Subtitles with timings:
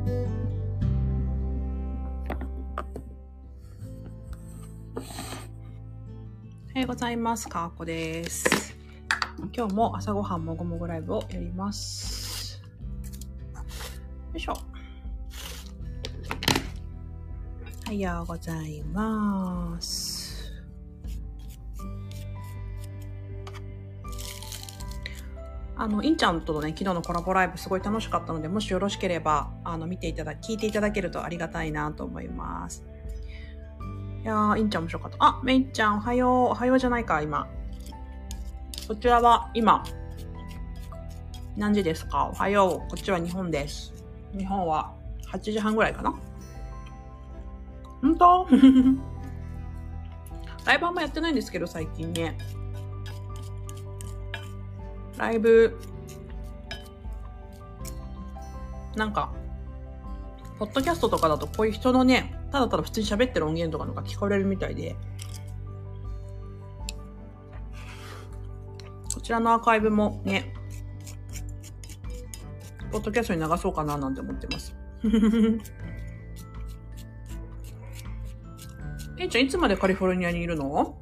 [0.00, 0.04] お
[6.72, 7.48] はようございます。
[7.48, 8.74] かーこです。
[9.54, 12.62] 今日も朝ごはんもごもごライブをやります。
[14.32, 14.54] よいしょ。
[17.86, 19.99] おはようございます。
[25.80, 32.84] あの、インちゃんとのね、昨日のコラボライブすごい楽しかったので、もしよろしければ、あの、見ていただ、聞いていただけるとありがたいなと思います。
[34.22, 35.16] いやー、インちゃん面白かった。
[35.20, 36.30] あ、メイちゃん、おはよう。
[36.50, 37.48] おはようじゃないか、今。
[38.88, 39.82] こちらは、今、
[41.56, 42.26] 何時ですか？
[42.26, 42.90] おはよう。
[42.90, 43.94] こっちは日本です。
[44.36, 44.92] 日本は
[45.32, 46.14] 8時半ぐらいかな
[48.02, 48.46] 本当？
[50.66, 52.36] ライブあんまやってないんですけど、最近ね。
[55.20, 55.78] ライブ、
[58.96, 59.30] なんか、
[60.58, 64.96] ポッドキャストとかだとこういう人のね、ただただ普通に喋ってる音源とかのが聞こえるみたいで、
[69.14, 70.54] こちらのアーカイブもね、
[72.90, 74.74] ポッドキャストに流そうかななんて思ってます。
[79.18, 80.96] えいちゃん、いつまでカリフォルニアにいるの？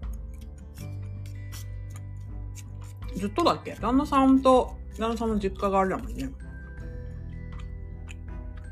[3.19, 3.75] ずっとだっけ？
[3.81, 6.31] 旦那さんと、旦那さんの実家があれだもんね。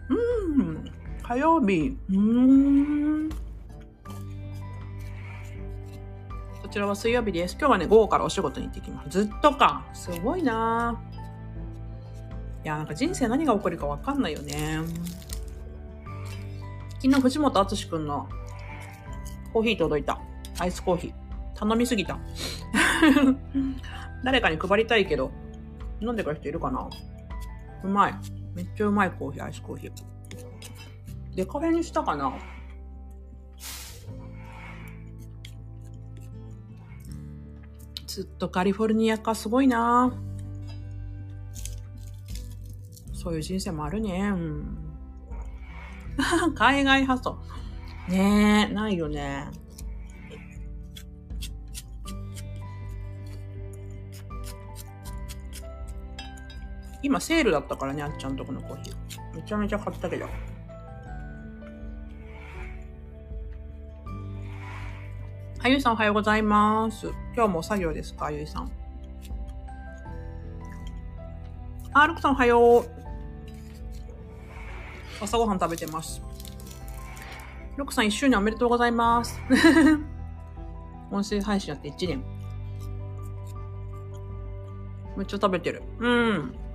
[0.08, 0.90] うん。
[1.22, 1.96] 火曜日。
[2.10, 3.28] うん。
[6.62, 7.56] こちらは水曜日です。
[7.58, 9.10] 今日はね、午後からお仕事に行ってきます。
[9.10, 9.84] ずっとか。
[9.94, 11.00] すごいな
[12.64, 14.80] いや、なんか人生何が起こるかわかんないよね。
[17.00, 18.28] 昨日、藤本敦くんの
[19.52, 20.20] コーヒー届いた。
[20.58, 21.12] アイスコーヒー。
[21.58, 22.18] 頼みすぎた。
[24.26, 25.30] 誰かに配りたいけど、
[26.00, 26.90] 飲んでくる人いるかな？
[27.84, 28.14] うまい。
[28.56, 29.92] めっちゃうまいコーヒー、アイスコーヒー。
[31.36, 32.36] デカフェにしたかな？
[38.08, 40.12] ずっとカリフォルニアかすごいな
[43.12, 44.30] そういう人生もあるね。
[44.30, 44.76] うん、
[46.56, 47.38] 海外発想。
[48.08, 49.44] ねえ、ないよね。
[57.06, 59.36] 今セールだったからね、あっちゃんとこのコーヒー。
[59.36, 60.26] めちゃめちゃ買ったけど。
[65.60, 67.06] あゆいさんおはようございます。
[67.36, 68.72] 今日も作業ですか、あゆいさん。
[71.92, 72.90] あ、ルクさんおはよう。
[75.22, 76.20] 朝ごはん食べてます。
[77.76, 79.40] ルクさん一周年おめでとうございます。
[81.12, 82.24] 音声配信やって1年。
[85.16, 85.84] めっちゃ食べてる。
[86.00, 86.65] うん。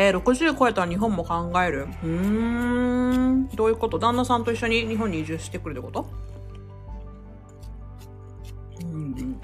[0.00, 1.88] えー、60超えたら日本も考える？
[2.04, 2.08] うー
[3.30, 3.48] ん。
[3.48, 3.98] どういうこと？
[3.98, 6.08] 旦那さんと一緒に日本に移住してくるってこと？
[8.80, 9.40] うん。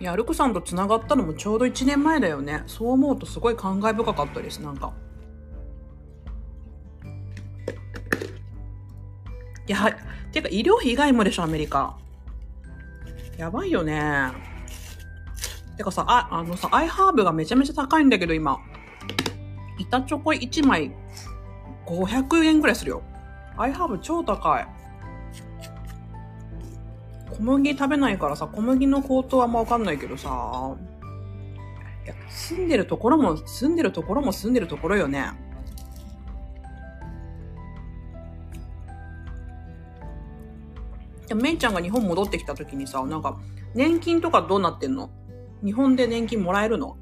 [0.00, 2.62] いや、ルクさんと繋がったのもちょうど1年前だよね。
[2.66, 4.94] そう思うとすごい感慨深かったです、なんか。
[9.68, 9.94] いや、
[10.32, 11.98] ていうか医療費以外もでしょ、アメリカ。
[13.36, 14.50] やばいよね。
[15.76, 18.58] てかさ、あ、あのさ、アイハーブがめちゃめちゃ高いんだけど、今。
[19.78, 20.94] 板チョコ1枚
[21.86, 23.02] 500円くらいするよ。
[23.56, 24.66] アイハーブ超高い。
[27.30, 30.76] 小麦食べないからさ、小麦の高騰はあんまわかんないけどさ。
[32.04, 35.32] いや、住んでるところも、住んでるところも住んでるところよね。
[41.28, 43.38] でめいちゃんが日本戻ってきた時にさ、なんか、
[43.74, 45.10] 年金とかどうなってんの？
[45.64, 46.96] 日本で年金もらえるの？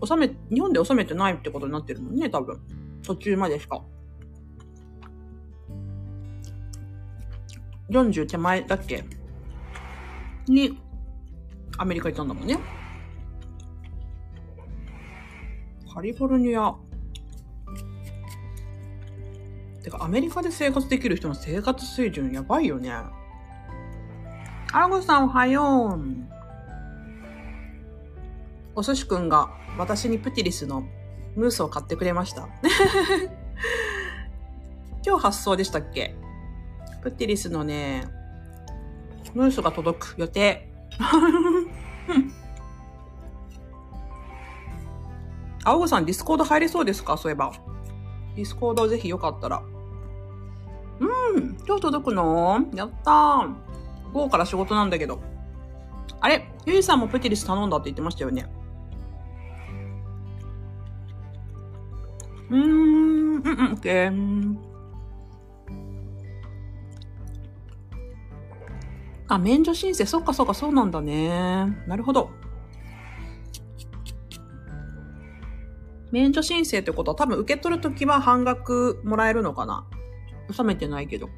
[0.00, 2.60] 納め、日本で納めてないってことになってるもんね、多分。
[3.02, 3.82] 途中までしか。
[7.90, 9.04] 40手前だっけ？
[10.46, 10.78] に、
[11.78, 12.58] アメリカ行ったんだもんね。
[15.92, 16.74] カリフォルニア。
[19.82, 22.92] てか、アメリカで生活できる人の生活水準やばいよね。
[24.72, 26.02] アラゴさんおはよう。
[28.74, 30.82] お寿司くんが私にプティリスの
[31.34, 32.48] ムースを買ってくれました。
[35.04, 36.14] 今日発送でしたっけ？
[37.02, 38.06] プティリスのね、
[39.34, 40.70] ムースが届く予定。
[45.64, 47.16] 青子さん、ディスコード入れそうですか？
[47.16, 47.52] そういえば。
[48.36, 49.62] ディスコードぜひよかったら。
[51.00, 51.04] う
[51.40, 52.60] ん、今日届くの？
[52.74, 53.54] やったー。
[54.12, 55.20] 午後から仕事なんだけど。
[56.20, 56.50] あれ？
[56.66, 58.46] ゆいさんもプティリス頼んだって言ってましたよね。
[62.50, 64.56] うーん、うん、うん、オッケー。
[69.28, 71.28] あ、免除申請、そっかそっか、そうなんだね。
[71.86, 72.30] なるほど。
[76.10, 79.86] 免除申請ってことは多分受け取るときは半額もらえるのかな？
[80.48, 81.28] 納めてないけど。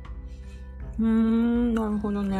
[1.01, 2.39] うん、なるほどね。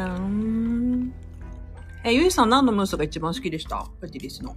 [2.03, 3.87] え、ゆいさん何のムースが一番好きでした？
[3.99, 4.55] プティリスの。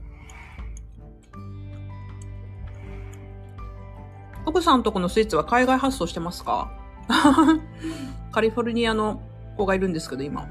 [4.45, 6.71] 奥さんとこのスイーツは海外発送してますか？
[8.31, 9.23] カリフォルニアの
[9.57, 10.47] 子がいるんですけど、今。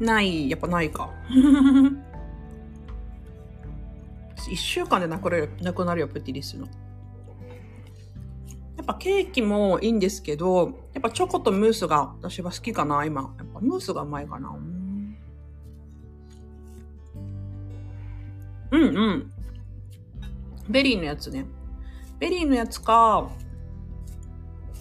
[0.00, 1.10] ない、やっぱないか。
[4.54, 6.68] 一週間でなくなるなくなるよ、プティリスの。
[8.76, 13.34] やっぱケーキもいいんですけど、やっぱチョコとムースが私は好きかな、今。
[13.36, 14.56] やっぱムースがうまいかな。
[18.70, 19.32] うんうん。
[20.68, 21.46] ベリーのやつね。
[22.20, 23.28] ベリーのやつか、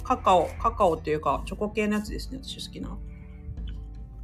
[0.03, 2.95] カカオ、カカオっていうか、チョコ系のやつですね、私好きな。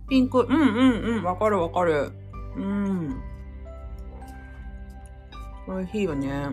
[0.08, 2.12] ピンク、うんうんうん、わかるわかる。
[2.56, 3.29] うん。
[5.70, 6.50] 美味しいよね。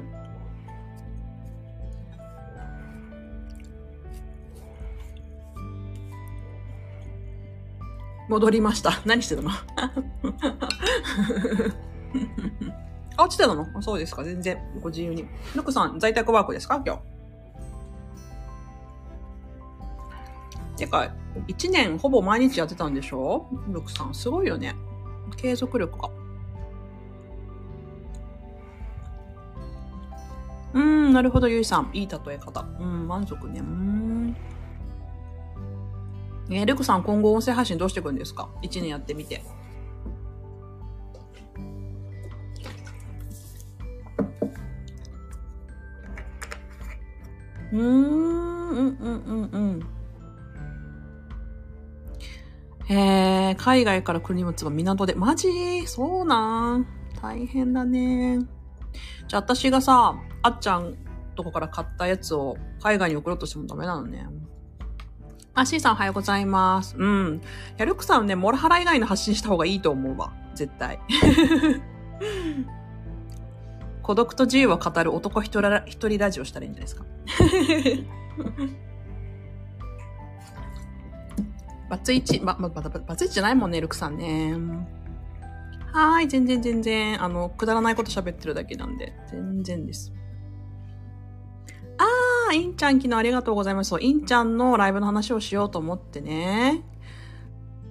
[8.28, 9.00] 戻りました。
[9.06, 9.50] 何してたの？
[13.16, 13.66] あ、落ちてたの？
[13.82, 14.22] そうですか。
[14.24, 14.58] 全然。
[14.82, 15.26] ご自由に。
[15.54, 16.82] ぬくさん、在宅ワークですか？
[16.84, 17.02] 今日。
[20.76, 21.10] てか、
[21.46, 23.46] 一年ほぼ毎日やってたんでしょ？
[23.68, 24.14] ぬくさん。
[24.14, 24.74] すごいよね。
[25.36, 26.10] 継続力が。
[30.76, 31.90] うん、なるほど、ゆいさん。
[31.94, 32.66] いい例え方。
[32.78, 33.60] うん、満足ね。
[33.60, 34.36] うん。
[36.50, 39.42] えー、ルクさん、今後音声配信どうしていくんですか ?1 年やってみて。
[47.72, 49.86] うん、うん、うん、うん、うん。
[52.88, 55.14] え、海外から来る荷物は港で。
[55.14, 55.48] マジ？
[55.86, 56.86] そうなん
[57.20, 58.40] 大変だね。
[59.28, 60.96] じゃあ私がさ、あっちゃん
[61.34, 64.26] とこから買ったやつを海外に送ろうとしてもダメなのね。
[65.54, 66.94] あ、C さんおはようございます。
[66.98, 67.40] うん。
[67.78, 70.32] や、ルクさんね、モラハラ以外の発信した方がいいと思うわ。
[70.54, 70.98] 絶対。
[74.02, 77.04] 孤独と自由を語る男一人ラジオしたらいいんじゃないですか。
[81.88, 84.54] バツイチ、ま、ま、バツイチじゃないもんね、ルクさんね。
[85.96, 90.12] はーい、全然全然、あの、くだらないこと喋ってるだけなんで、全然です。
[91.96, 93.88] あー、インちゃん昨日ありがとうございます。
[93.88, 96.84] そう、インちゃんのライブの話をしようと思ってね、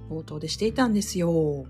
[0.07, 1.65] 冒頭でしていたんですよ。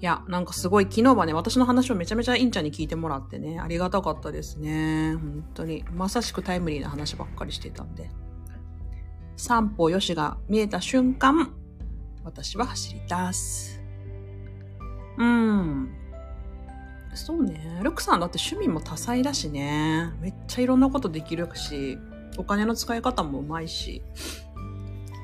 [0.00, 5.14] いや、なんかすごい昨日はね、私の話をめちゃめちゃインちゃんに聞いてもらってね、ありがたかったですね。
[5.14, 5.84] 本当に。
[5.92, 8.10] まさしくタイムリーな話ばっかりしてたんで。
[9.36, 11.52] 三歩よしが見えた瞬間、
[12.24, 13.75] 私は走り出す。
[15.18, 15.88] うん。
[17.14, 17.80] そうね。
[17.82, 20.12] ルクさんだって趣味も多彩だしね。
[20.20, 21.98] めっちゃいろんなことできるし、
[22.36, 24.02] お金の使い方もうまいし、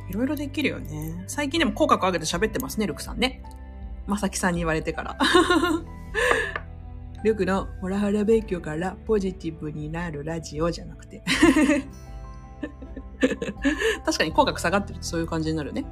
[0.08, 1.24] いろいろできるよね。
[1.26, 3.42] 最近でも口角上げて喋ってますね、ルクさんね。
[4.06, 5.18] まさきさんに言われてから。
[7.24, 11.22] ルクのホラハラ勉強からポジティブになるラジオじゃなくて。
[14.04, 15.84] 確かに口角下がってるとそういう感じになるね。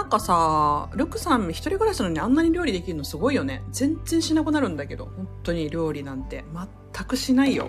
[0.00, 3.62] なんかさ、ルクさん一人暮らしなのにあんなに料理できるのすごいよね。
[3.70, 6.42] 全然しなくなるんだけど、本当に料理なんて。
[6.94, 7.68] 全くしないよ。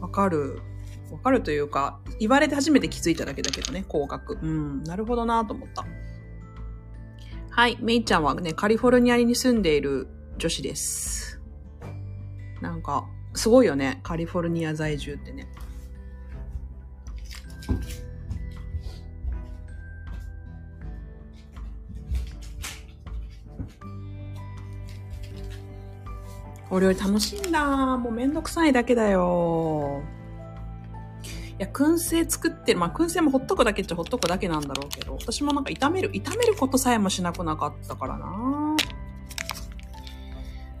[0.00, 0.60] わかる。
[1.10, 4.34] わかるというか、言われて初めて気づいただけだけどね、口角。
[4.40, 5.84] うん、なるほどなと思った。
[7.50, 10.06] はい、メイちゃんはね、カリフォルニアに住んでいる
[10.38, 11.40] 女子です。
[12.60, 13.04] なんか、
[13.34, 13.98] すごいよね。
[14.04, 15.48] カリフォルニア在住ってね。
[26.72, 27.98] お料理楽しいんだ。
[27.98, 30.02] もうめんどくさいだけだよ。
[31.58, 32.78] いや、燻製作ってる。
[32.78, 38.74] まあ、燻製もほっとくだけっちゃほっとくだけなんだろうけど、私もなんか炒める、炒めることさえもしなくなかったからな。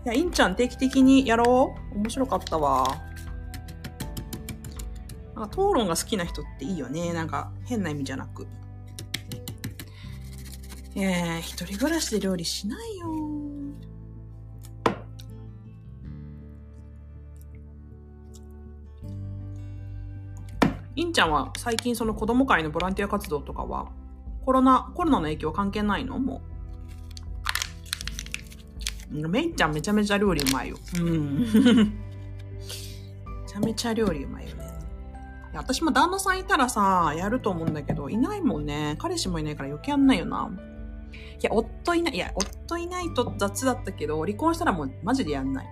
[0.06, 2.86] いや、インちゃん定期的にやろう面白かったわ。
[5.36, 7.12] なんか討論が好きな人っていいよね。
[7.12, 8.46] なんか変な意味じゃなく。
[10.96, 13.51] えー、一人暮らしで料理しないよ。
[20.94, 23.90] いんちゃんは最近その子供会のボランティア活動とかは
[24.44, 26.18] コロナ、コロナの影響関係ないの？
[26.18, 26.42] も
[29.10, 29.28] う。
[29.28, 30.78] めいちゃんめちゃめちゃ料理うまいよ。
[30.98, 31.40] うん。
[31.44, 31.86] め
[33.46, 34.64] ちゃめちゃ料理うまいよね。
[35.52, 38.96] いや私も旦那さんいたらさ、やると思うんだけど、いないもんね。
[38.98, 40.50] 彼氏もいないから余計やんないよな。
[41.40, 45.66] いや、夫いない、いや、夫いないと雑だったけど、離婚したらもうマジでやんない。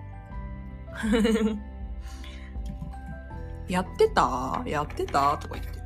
[3.71, 4.61] やってた？
[4.65, 5.37] やってた？
[5.37, 5.79] とか言って。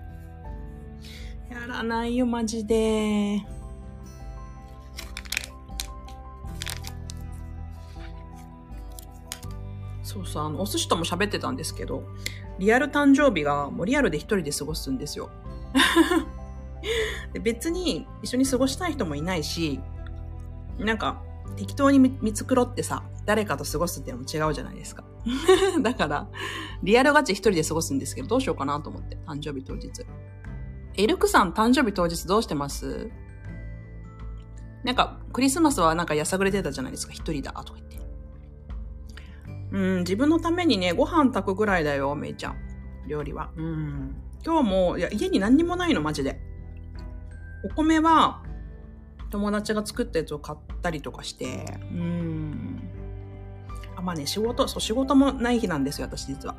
[1.54, 3.46] やらないよ、マジで。
[10.02, 12.04] そうそう、あの、お寿司とも喋ってたんですけど、
[12.58, 15.30] リアル誕生日がもうリアルで一人で過ごすんですよ。
[17.34, 19.80] で別に一緒に過ごしたい人もいないし、
[20.80, 21.22] なんか
[21.56, 25.04] 適当に見繕ってさ、誰かと過ごすっていうのも違うじゃないですか。
[25.82, 26.28] だから、
[26.84, 29.90] リアルガチ一人で過ごすんですけど、どうしようかなと思って、誕生日当日。
[30.98, 33.10] エルクさん誕生日当日どうしてます？
[34.84, 37.96] なんか、クリスマスはなんかやさぐれてたじゃないですか、一人だ、とか言って。
[39.72, 42.56] うん、自分のためにね、ご飯炊くぐらいだよ、めいちゃん。
[43.08, 43.52] 料理は。
[43.58, 44.16] うん。
[44.46, 46.40] 今日も、いや、家に何にもないの、マジで。
[47.64, 48.44] お米は、
[49.32, 52.95] 友達が作ったやつを買ったりとかして、うん。
[54.06, 56.56] まあね、仕事、そう、仕事もない日なんですよ、私実は。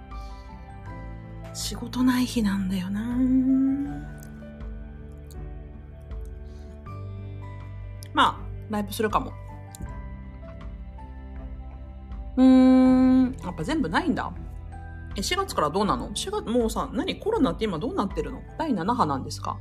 [1.55, 3.01] 仕事ない日なんだよな
[8.13, 9.33] まあ、ライブするかも。
[12.37, 14.33] うーん、やっぱ全部ないんだ。
[15.15, 17.19] え、4月からどうなの ?4 月、もうさ、何？
[17.21, 18.43] コロナって今どうなってるの？
[18.59, 19.57] 第7波なんですか？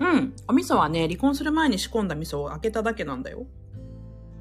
[0.00, 0.34] うん。
[0.48, 3.46] お味噌はね、離婚する前に仕込んだ味噌を開けただけなんだよ。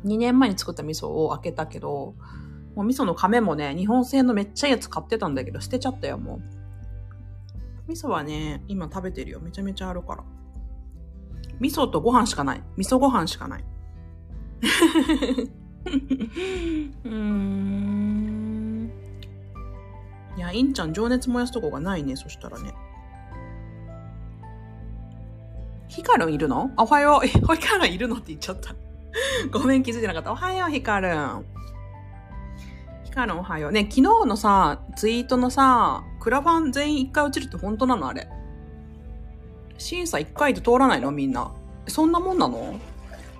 [0.05, 2.15] 2年前に作った味噌を開けたけど、
[2.75, 6.41] もう味噌の亀もね、日本製のめっちゃいいやつ買ってたんだけど、捨てちゃったよ、もう。
[7.91, 9.39] 味噌はね、今食べてるよ。
[9.41, 10.23] めちゃめちゃあるから。
[11.59, 12.63] 味噌とご飯しかない。
[12.77, 13.65] 味噌ご飯しかない。
[17.03, 18.91] うーん。
[20.37, 22.73] いや、インちゃん情熱燃やすとこがないね、そしたらね。
[25.87, 26.71] ヒカルンいるの？
[26.77, 27.25] おはよう。
[27.27, 28.15] え、ヒカルンいるの？
[28.15, 28.73] って言っちゃった。
[29.51, 30.31] ごめん、気づいてなかった。
[30.31, 31.45] おはよう、ヒカルン。
[33.03, 33.71] ヒカルンおはよう。
[33.71, 38.07] ね、昨日のさ、ツイートのさ、クラファン全員一回落ちるって本当なの？
[38.07, 38.29] あれ。
[39.77, 41.11] 審査一回で通らないの？
[41.11, 41.51] みんな。
[41.87, 42.75] そんなもんなの？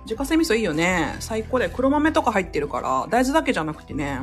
[0.04, 1.16] 自家製味噌いいよね。
[1.20, 4.18] 最高で黒豆とか入ってるから、大豆だけじゃなくてね。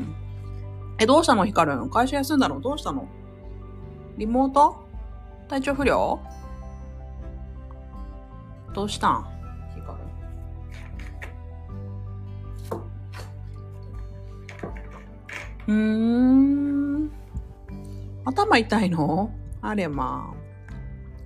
[0.99, 1.45] え、どうしたの？
[1.45, 2.59] ヒカルン会社休んだの？
[2.59, 3.07] どうしたの？
[4.17, 4.75] リモート？
[5.47, 6.19] 体調不良？
[8.73, 9.28] どうしたん？
[15.69, 17.11] うーん。
[18.25, 19.31] 頭痛いの？
[19.61, 20.33] あれま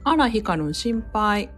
[0.03, 0.11] あ。
[0.11, 1.49] あら、ヒカルン心配。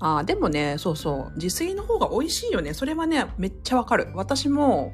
[0.00, 1.36] ああ、でもね、そうそう。
[1.36, 2.74] 自炊の方が美味しいよね。
[2.74, 4.08] それはね、めっちゃわかる。
[4.14, 4.92] 私も、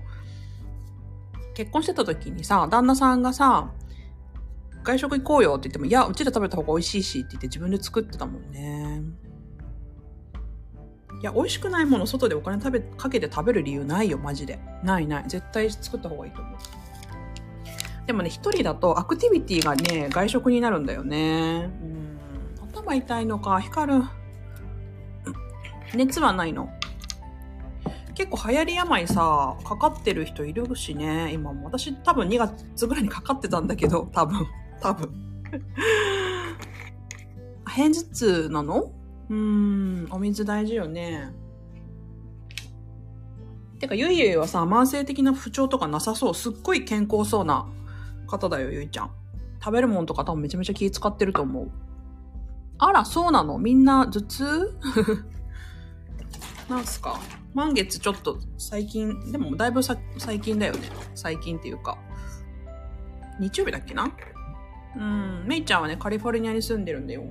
[1.55, 3.73] 結婚してた時にさ、旦那さんがさ、
[4.85, 9.03] 外食行こうよって言っても、いや、うちで食べた方が美味しいしって言って自分で作ってたもんね。
[11.21, 14.59] いや、美味しくないもの外でお金食べ、かけて食べる理由ないよ、マジで。
[14.83, 15.25] ないない。
[15.29, 16.55] 絶対作った方がいいと思う。
[18.07, 21.71] でもね、一人だとアクティビティがね、外食になるんだよね。
[22.61, 22.69] うん。
[22.73, 24.05] 頭痛いのか、光る。
[25.95, 26.71] 熱はないの
[28.15, 31.67] 結構流行り病さ、かかってる人いるしね、今も。
[31.67, 34.47] 私多分2月ぐらいにかかってたんだけど、多分。
[34.81, 35.13] 多分。
[37.69, 38.93] 偏頭痛なの？
[39.31, 41.33] うーん、お水大事よね。
[43.79, 46.35] てか、ゆいゆいはさ、慢性的な不調とかなさそう。
[46.35, 47.67] すっごい健康そうな
[48.27, 49.11] 方だよ、ゆいちゃん。
[49.63, 51.71] 食べるもんとか多分めちゃめちゃ気使ってると思う。
[52.79, 53.59] あら、そうなの？
[53.59, 54.75] みんな頭痛？
[56.69, 57.21] なんすか？
[57.55, 59.99] 満月ちょっと最近、でもだいぶ最
[60.41, 60.89] 近だよね。
[61.15, 61.99] 最近っていうか。
[63.39, 64.11] 日曜日だっけな？
[64.97, 67.23] うん、めいちゃんはね、カリフォルニアに住んでるんだよ。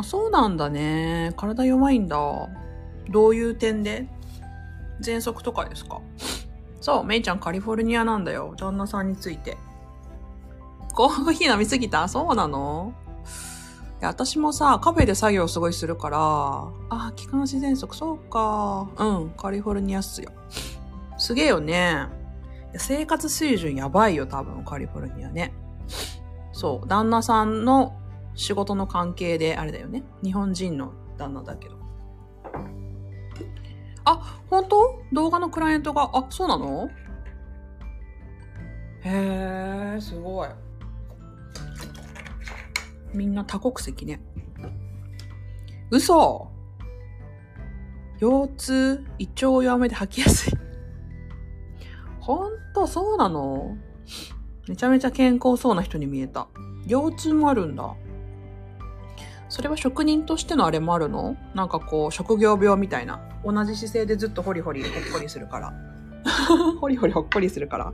[0.00, 1.32] あ、そうなんだね。
[1.36, 2.16] 体弱いんだ。
[3.08, 4.06] どういう点で？
[5.02, 6.00] 喘息とかですか？
[6.80, 8.54] そう、めいちゃんカリフォルニアなんだよ。
[8.56, 9.56] 旦那さんについて。
[10.94, 12.08] コーヒー飲みすぎた？
[12.08, 12.94] そうなの？
[14.00, 16.18] いや、私もさ、カフェで作業すごいするから、
[16.90, 18.88] あ、気管支喘息、そうか。
[18.98, 20.30] うん、カリフォルニアっすよ。
[21.16, 22.06] すげえよね。
[22.76, 25.54] 生活水準やばいよ、多分、カリフォルニアね。
[26.52, 27.94] そう、旦那さんの
[28.36, 30.04] 仕事の関係で、あれだよね。
[30.22, 31.76] 日本人の旦那だけど。
[34.04, 35.02] あ、本当？
[35.12, 36.88] 動画のクライアントが、あ、そうなの？
[39.02, 40.48] へえ、すごい。
[43.12, 44.20] みんな多国籍ね。
[45.90, 46.50] 嘘
[48.18, 50.52] 腰痛、胃腸弱めで吐きやすい。
[52.20, 53.76] ほんと、そうなの？
[54.68, 56.48] めちゃめちゃ健康そうな人に見えた。
[56.86, 57.94] 腰痛もあるんだ。
[59.48, 61.36] それは職人としてのあれもあるの？
[61.54, 63.20] なんかこう、職業病みたいな。
[63.44, 65.72] 同じ姿勢でずっとホリホリほっこりするから。
[66.80, 67.92] ホリホリほっこりするから。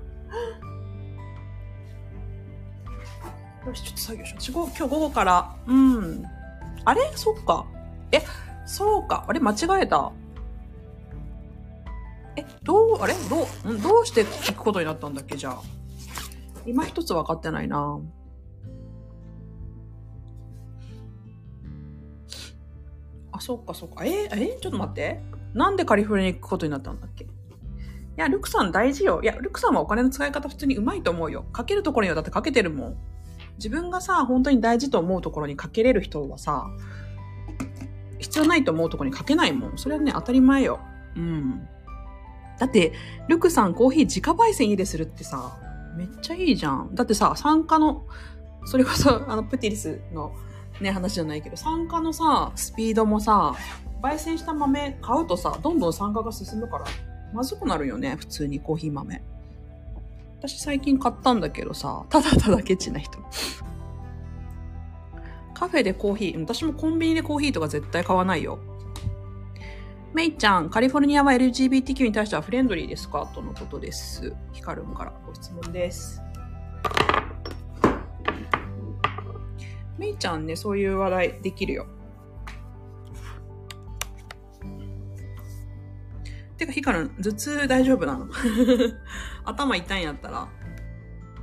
[3.66, 4.66] よし、ちょっと作業しよう。
[4.66, 6.24] 今日午後から、うん。
[6.84, 7.12] あれ？
[7.14, 7.66] そっか。
[8.10, 8.22] え、
[8.66, 9.24] そうか。
[9.28, 9.38] あれ？
[9.38, 10.10] 間違えた。
[12.36, 13.14] え、どう、あれ？
[13.28, 15.36] どう、どうして聞くことになったんだっけ？
[15.36, 15.60] じゃあ。
[16.64, 18.00] 今一つ分かってないな。
[23.42, 24.04] そっかそっか。
[24.04, 25.20] えー、えちょっと待って。
[25.52, 27.24] なんでカリフォルニアに行くことになったんだっけ？
[27.24, 27.28] い
[28.16, 29.20] や、ルクさん大事よ。
[29.22, 31.42] いや、ルクさんはお金の使い方普通にうまいと思うよ。
[31.52, 32.96] かけるところにはだってかけてるもん。
[33.56, 36.66] 自分がさ、本当に大事と思うところにかけれる人はさ、
[38.18, 39.78] 必要ないと思うところにかけないもん。
[39.78, 40.78] それはね、当たり前よ。
[41.16, 41.68] うん。
[42.58, 42.92] だって、
[43.28, 45.58] ルクさんコーヒー自家焙煎入れするってさ、
[45.96, 46.94] めっちゃいいじゃん。
[46.94, 48.06] だってさ、酸化の、
[48.66, 50.32] それこそ、あの、プティリスの
[50.80, 53.54] ね、話じゃないけど、酸化のさ、スピードもさ、
[54.02, 56.86] 焙煎した豆買うとさ、どんどん酸化が進むから、
[57.32, 59.22] まずくなるよね、普通にコーヒー豆。
[60.38, 63.18] 私最近買ったんだけどさ、ただただケチな人。
[65.54, 68.58] カフェでコーヒー、私もコンビニでコーヒーとか絶対買わないよ。
[70.12, 73.30] メイちゃん、カリフォルニアは LGBTQ に対してはフレンドリーですか？
[73.32, 74.34] とのことです。
[74.52, 76.20] ヒカルンからご質問です。
[80.02, 81.86] メイちゃんね、そういう話題できるよ。
[86.56, 88.26] てか、ヒカルン、頭痛大丈夫なの？
[89.46, 90.48] 頭痛いんやったら、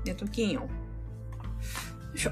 [0.04, 0.63] 寝ときんよ。
[0.63, 0.69] よ
[2.13, 2.32] いしょ。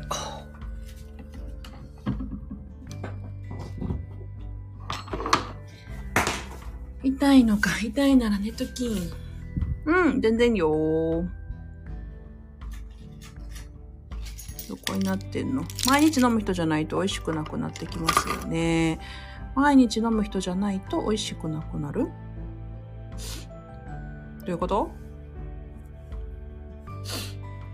[7.04, 9.12] 痛いのか、痛いなら寝ときん。
[9.86, 11.24] うん、全然よ
[14.67, 15.63] どこになってんの？
[15.88, 18.99] 毎日飲む人じゃないと美味しくなくなってきますよね。
[19.56, 22.08] 毎日飲む人じゃないと美味しくなくなる？
[24.41, 24.91] どういうこと？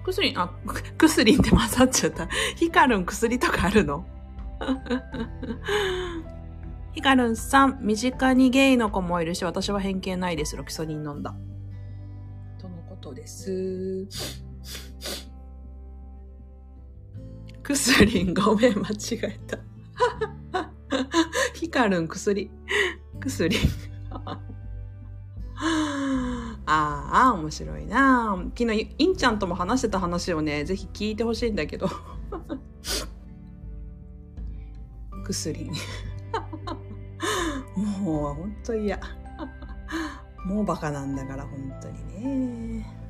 [0.05, 0.51] 薬、あ、
[0.97, 2.27] 薬って混ざっちゃった。
[2.55, 4.05] ヒカルン薬とかあるの？
[6.93, 10.55] ヒカルンさん、身近にゲイの子もいるし、私は偏見ないです。
[10.55, 11.33] ロキソニン飲んだ。
[12.59, 14.07] とのことです。
[17.63, 19.57] クスリン、ごめん、間違えた。
[21.53, 22.51] ヒカルン、薬。
[23.19, 23.59] クスリン。
[26.65, 31.87] ああ、面白いな昨日、インちゃんとも話してた話をね、ぜひ聞いてほしいんだけど。
[35.25, 35.71] 薬。
[38.01, 38.99] もう、ほんと嫌。
[40.45, 43.02] もうバカなんだから、本当にね。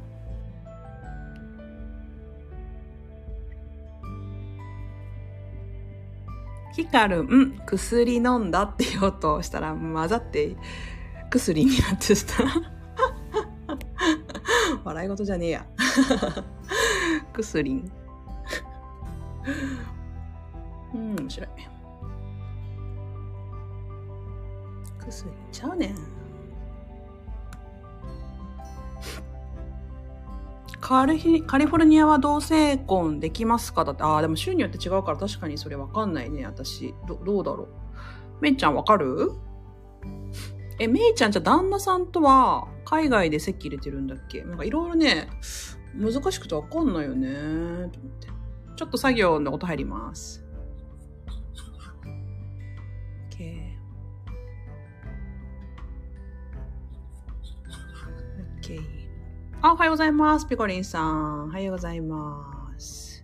[6.74, 10.56] ヒカルン、薬飲んだって言おうとしたら混ざって
[11.30, 12.52] 薬になってしたら。
[14.84, 15.66] 笑い事じゃねえや。
[17.32, 17.84] 薬。
[20.96, 21.50] うん、面白い。
[25.00, 26.13] 薬ちゃうねん。
[30.86, 33.86] カリカリフォルニアは同性婚できますか？
[33.86, 36.94] だって、ああ、でも州によって違うから確かにそれわかんないね、私。
[37.08, 37.68] ど、どうだろう？
[38.42, 39.32] めいちゃんわかる？
[40.80, 44.42] え、めいちゃんじゃ旦那さんとは海外で籍入れてるんだっけ？
[44.42, 45.30] なんかいろいろね、
[45.96, 47.30] 難しくてわかんないよね。
[47.30, 48.28] と思って。
[48.76, 50.43] ちょっと作業の音入ります。
[59.66, 60.46] あ、おはようございます。
[60.46, 61.46] ピコリンさん。
[61.46, 63.24] おはようございます。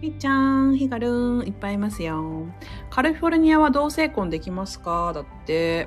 [0.00, 2.46] みっちゃん、ヒカルン、いっぱいいますよ。
[2.88, 5.12] カリフォルニアは同性婚できますか？
[5.12, 5.86] だって。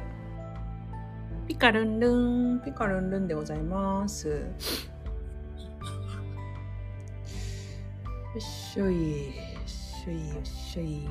[1.48, 4.28] ピカルンルン、ピカルンルンでございます。
[4.30, 4.36] よ
[8.38, 9.32] っしょい、よ
[9.66, 11.08] っしょい、よっしょい。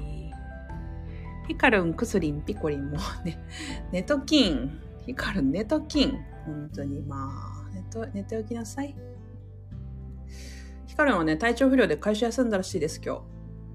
[1.48, 3.42] ヒカルン、クスリン、ピコリンもね、
[3.90, 6.12] ネトキン、ヒカルン、ネトキン。
[6.46, 7.00] 本当に。
[7.02, 7.59] まあ、
[7.90, 8.94] と寝ておきなさい。
[10.86, 13.20] ヒカルンはね、体調不良で会社休んだらしいです、今日。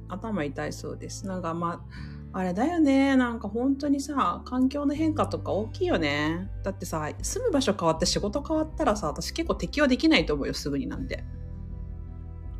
[0.09, 1.27] 頭痛いそうです。
[1.27, 1.85] なんかま
[2.33, 3.15] あ、あれだよね。
[3.15, 6.49] なんか本当にさ、環境の変化とか大きいよね。
[6.63, 11.23] だってさ、住む場所変わって仕事変わったらさ、私結構適応できないと思うよ、すぐになんて。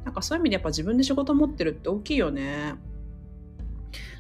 [0.06, 2.76] なんかそういう意味でやっぱ自分で仕事持ってるって大きいよね。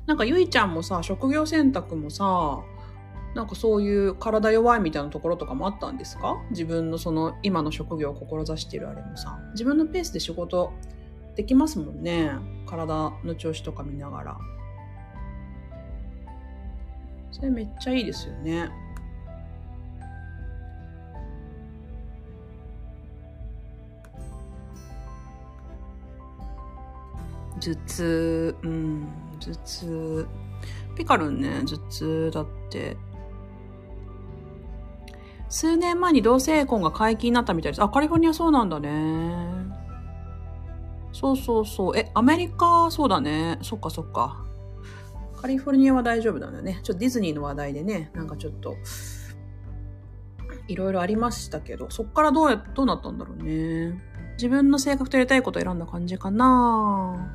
[0.05, 2.59] なんかゆいちゃんもさ、職業選択もさ、
[3.35, 6.37] なんかそういう体弱いみたいなところとかもあったんですか？
[6.51, 9.37] 自分のその今の職業を志してるあれもさ。
[9.51, 10.71] 自分のペースで仕事
[11.35, 12.31] できますもんね。
[12.65, 14.37] 体の調子とか見ながら。
[17.31, 18.69] それめっちゃいいですよね。
[27.59, 29.07] 頭痛、うん、
[29.39, 30.27] 頭痛。
[30.95, 32.95] ピカルンね、頭痛だって。
[35.55, 37.81] 数年前に同性婚が解禁になったみたいです。
[37.81, 39.33] あ、カリフォルニアそうなんだね。
[41.13, 41.97] そうそうそう。
[41.97, 43.57] え、アメリカ、そうだね。
[43.61, 44.45] そっかそっか。
[45.41, 46.81] カリフォルニアは大丈夫なんだね。
[46.83, 48.75] ちょっとディズニーの話題でね、なんかちょっと、
[50.67, 53.97] いろいろありましたけど、そっからどうや、どうなったんだろうね。
[54.33, 57.31] 自分の性格とやりたいことを選んだ感じかな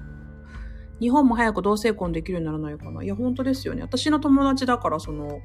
[1.01, 3.03] 日本も早く同性婚できるようにならないかな。
[3.03, 3.81] いや、本当ですよね。
[3.81, 5.41] 私の友達だから、その、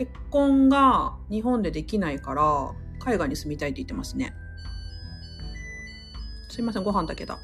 [0.00, 4.32] 結婚が日本でできないから、海外に住みたいって言ってますね。
[6.48, 7.38] すいません、ご飯だけだ。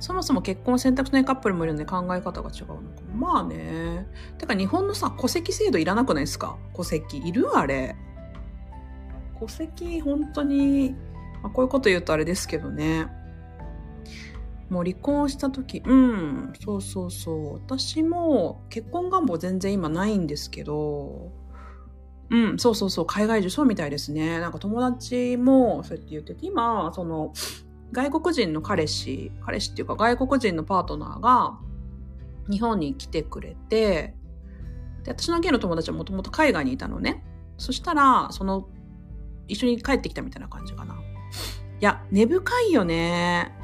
[0.00, 2.82] そもそも結婚選択しないカップルもいるので考え方が違うのか。
[3.16, 4.06] まあね。
[4.36, 6.58] てか日本のさ、戸籍制度いらなくないですか？
[6.76, 7.26] 戸籍。
[7.26, 7.96] いるあれ。
[9.38, 10.90] 戸籍、本当に、
[11.42, 13.06] まあ、こういうこと言うとあれですけどね。
[14.70, 17.54] もう離婚した時、うん、そうそうそう。
[17.54, 21.32] 私も結婚願望全然今ないんですけど、
[22.30, 24.38] うん、そうそうそう、海外受賞みたいですね。
[24.38, 27.32] なんか友達もそうやって言ってて、今、その、
[27.90, 31.58] 外国人の彼氏、彼氏っていうか外国人のパートナーが
[32.48, 34.14] 日本に来てくれて、
[35.02, 37.24] で、私のゲイの友達はもともと海外にいたのね。
[37.58, 38.68] そしたら、その、
[39.48, 40.94] 一緒に帰ってきたみたいな感じかな。
[40.94, 40.98] い
[41.80, 43.59] や、根深いよね。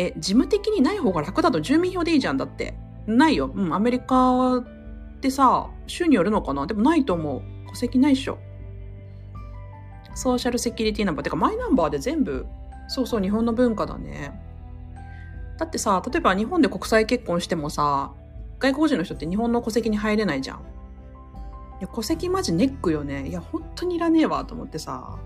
[0.00, 2.74] え、事務的にない方が楽だと住民票でいいじゃんだって。
[3.06, 3.50] ないよ。
[3.54, 4.64] うん、アメリカっ
[5.20, 7.42] てさ、州によるのかなでもないと思う。
[7.68, 8.38] 戸籍ないっしょ。
[10.14, 11.24] ソーシャルセキュリティナンバー。
[11.24, 12.46] てか、マイナンバーで全部、
[12.88, 14.40] そうそう、日本の文化だね。
[15.58, 18.12] だってさ、例えば日本で国際結婚してもさ、
[18.58, 20.58] 外国人の人って日本の戸籍に入れないじゃん。
[20.58, 23.28] いや、戸籍マジネックよね。
[23.28, 25.18] いや、本当にいらねえわ、と思ってさ。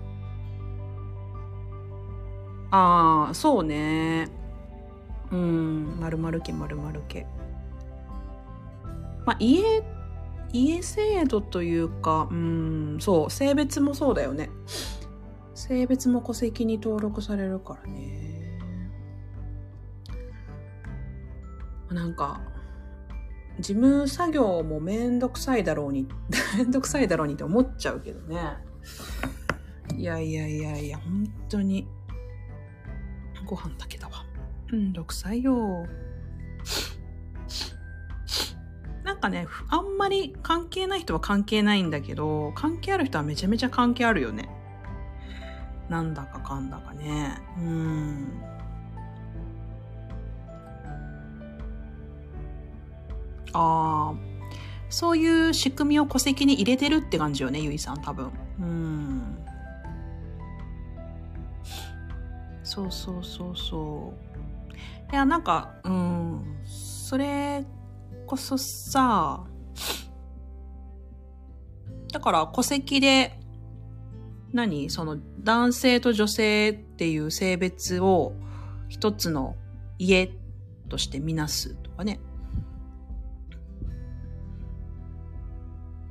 [2.71, 4.27] ああ、そうね。
[5.31, 7.25] うん、〇〇家〇〇家。
[9.25, 9.83] まあ、家、
[10.53, 14.49] 家制度というか、うん、そう、性別もそうだよね。
[15.53, 18.59] 性別も戸籍に登録されるからね。
[21.89, 22.41] なんか、
[23.59, 26.07] 事務作業もめんどくさいだろうに、
[26.57, 28.57] めんどくさいだろうにって思っちゃうけどね。
[29.95, 31.87] いやいやいやいや、本当に、
[33.45, 34.24] ご飯だけだわ。
[34.71, 35.87] めんどくさいよ。
[39.03, 44.49] なんかね、あんまり関係ない人は関係ないんだけど、関係ある人はめちゃめちゃ関係あるよね。
[45.89, 47.37] なんだかかんだかね。
[47.59, 48.41] うん。
[53.53, 54.15] ああ、
[54.89, 58.31] そういう仕組みを戸籍に入れてるって感じよね、ゆいさん、多分。
[58.59, 59.37] うん。
[62.63, 64.25] そうそうそうそう。
[65.11, 67.65] いや、なんか、うん、それ
[68.25, 69.45] こそさ、
[72.11, 73.39] だから戸籍で、
[74.53, 74.89] 何？
[74.89, 78.33] その男性と女性っていう性別を
[78.87, 79.55] 一つの
[79.99, 80.31] 家
[80.87, 82.19] としてみなすとかね。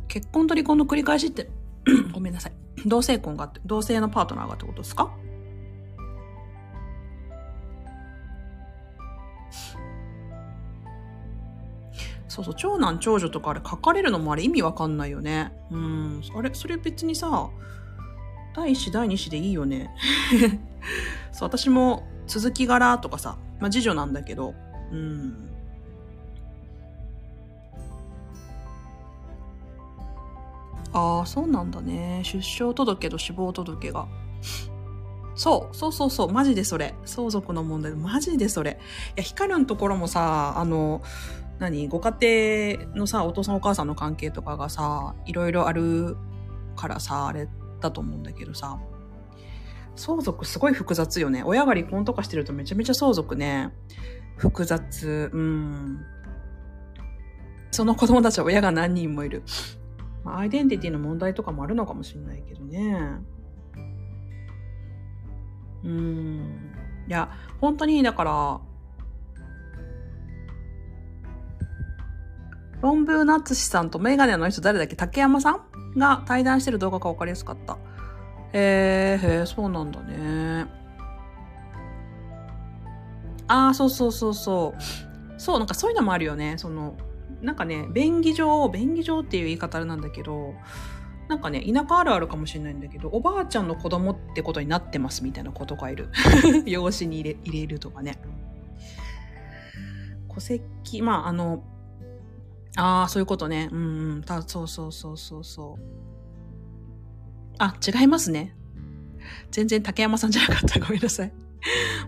[0.09, 1.51] 結婚と離婚の繰り返しって、
[2.13, 2.53] ごめんなさい。
[2.87, 5.11] 同性婚があって、同性のパートナーがってことですか？
[12.35, 15.53] そうそう、長男長女とかあれ書かれるのもあれ意味わかんないよね。
[15.71, 16.23] うん。
[16.37, 17.49] あれ、それ別にさ、
[18.57, 19.95] 第一子第二子でいいよね。
[21.31, 24.53] そう、私も続き柄とかさ、まあ次女なんだけど、
[24.91, 25.49] うん。
[30.93, 32.23] ああ、そうなんだね。
[32.25, 34.09] 出生届と死亡届が。
[35.37, 36.97] そう、そうそうそう、マジでそれ。
[37.05, 38.73] 相続の問題、マジでそれ。
[38.73, 41.01] いや、ヒカルのところもさ、あの、
[41.59, 46.17] 何ご家庭のさ、お父さんお母さんの関係とかがさ、いろいろある
[46.77, 47.49] からさ、あれ
[47.81, 48.79] だと思うんだけどさ、
[49.97, 51.43] 相続すごい複雑よね。
[51.45, 53.73] 親が離婚とかしてるとめちゃめちゃ相続ね、
[54.37, 55.31] 複雑。
[55.33, 56.01] うん。
[57.71, 59.43] その子供たちは親が何人もいる。
[60.25, 63.19] アイデンティティの問題とかもあるのかもしれないけどね。
[65.85, 66.73] うん。
[67.07, 68.61] いや、本当に、だから、
[72.85, 74.95] ロンブーナッツ氏さんとメガネの人誰だっけ？
[74.95, 77.79] 竹山さんが対談してる動画が分かりやすかった。
[78.53, 80.67] へえ、へえ、そうなんだね。
[83.49, 85.41] ああ、そうそうそうそう。
[85.41, 86.57] そう、なんかそういうのもあるよね。
[86.59, 86.95] その、
[87.41, 90.53] なんかね、便宜上、便宜上っていう言い方なんだけど、
[91.29, 96.11] なんかね、田舎あるあるかもしれないんだけど、おばあちゃんの子供ってことになってますみたいな子とかいる。
[96.67, 98.19] 養子に入れ入れるとかね。
[100.35, 101.63] 戸籍、まあ、あの、
[102.77, 103.69] ああ、そういうことね。
[103.71, 105.85] うん、た、そうそうそうそうそう。
[107.59, 108.57] あ、違いますね。
[109.51, 110.81] 全然竹山さんじゃなかった。
[110.81, 111.33] ごめんなさい。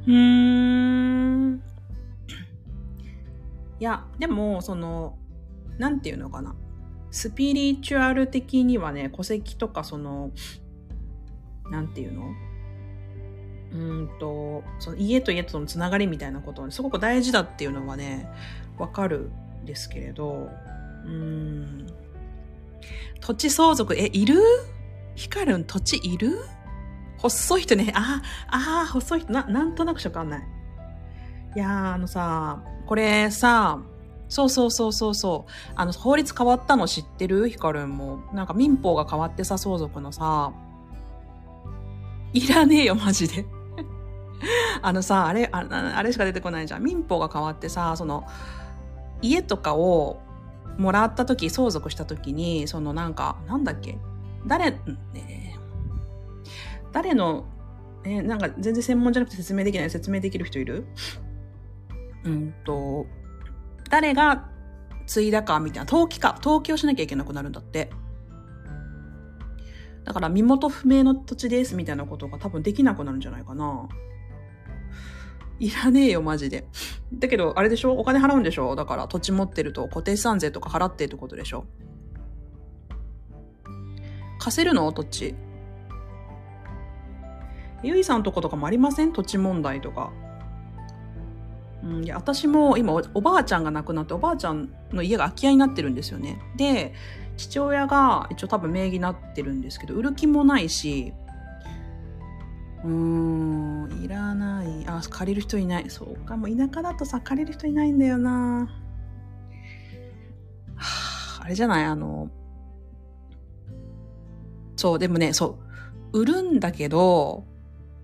[0.06, 0.12] うー
[1.52, 1.62] ん。
[3.78, 5.16] いや、でも、その、
[5.78, 6.54] なんていうのかな。
[7.10, 10.30] スピリチュアル的にはね、戸籍とかその、
[11.70, 12.24] なんていうの？
[13.72, 18.28] うんと、その家と家とのつながりみたいなことは、ね、すごく大事だっていうのはね、
[18.78, 19.30] わかる
[19.66, 20.48] ですけれど、
[21.04, 21.86] うん。
[23.20, 24.40] 土地相続、え、いる？
[25.14, 26.38] ヒカルン土地いる？
[27.18, 30.42] 細い人ね、ああ、あ細い人、な、なんとなくしかわかんない。
[31.56, 33.80] いやー、あのさ、これさ、
[34.28, 35.52] そうそうそうそうそう。
[35.74, 37.48] あの、法律変わったの知ってる？
[37.48, 38.20] ヒカルンも。
[38.32, 40.52] なんか民法が変わってさ、相続のさ、
[42.32, 43.46] いらねえよ、マジで。
[44.82, 46.82] あのさ、あれ、あれしか出てこないじゃん。
[46.82, 48.26] 民法が変わってさ、その、
[49.22, 50.20] 家とかを
[50.78, 53.98] もらった時、相続した時に、そのなんか、なんだっけ？
[54.46, 54.70] 誰、
[55.12, 55.58] ね、
[56.92, 57.46] 誰の、
[58.04, 60.86] え、なんか全然専門じゃなくて説明できない説明できる人いる？
[62.24, 63.06] うんと、
[63.90, 64.48] 誰が
[65.06, 67.90] 継いだかみたいな、登記か、登記をしなきゃいけなくなるんだって。
[70.04, 73.88] だから身元不明の土地ですみたいなことが多分できなくなるんじゃないかな。
[75.58, 76.66] いらねえよ、マジで。
[77.14, 77.92] だけど、あれでしょ？
[77.92, 78.76] お金払うんでしょ？
[78.76, 81.64] だから土地持ってると固定資産税とか払ってってことでしょ？
[84.38, 84.92] 貸せるの？
[84.92, 85.34] 土地。
[87.82, 89.12] ゆいさんとことかもありません？
[89.12, 90.12] 土地問題とか。
[91.82, 96.40] うん、いや私も今おばあちゃんが亡くなっておばあちゃんの家が空き家になってるんですよね。
[96.56, 96.94] で、
[97.36, 101.12] 父親が一応多分名義になってるんですけど、売る気もないし、
[102.86, 104.86] うーん、いらない。
[104.86, 105.90] あ、借りる人いない。
[105.90, 108.68] そうか、もう田舎だとさ、借りる人いないんだよな。
[110.76, 111.84] あ、あれじゃない？
[111.84, 112.30] あの、
[114.76, 115.58] そう、でもね、そ
[116.12, 117.44] う、売るんだけど、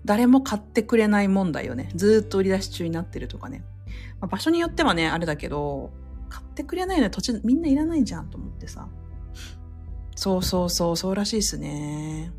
[0.05, 1.89] 誰も買ってくれない問題よね。
[1.95, 3.63] ずっと売り出し中になってるとかね。
[4.19, 5.91] まあ、場所によってはね、あれだけど、
[6.29, 7.09] 買ってくれないよね。
[7.09, 8.89] 土地みんないらないじゃんと思ってさ。
[10.15, 12.31] そうそうそう、そうらしいっすね。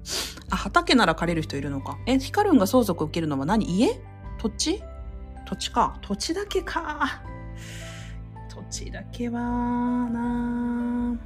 [0.51, 1.99] あ、畑なら借りる人いるのか。
[2.07, 3.79] え、ヒカルンが相続受けるのは何？
[3.79, 4.01] 家？
[4.39, 4.83] 土地？
[5.47, 5.99] 土地か。
[6.01, 7.23] 土地だけか。
[8.49, 11.19] 土地だけはな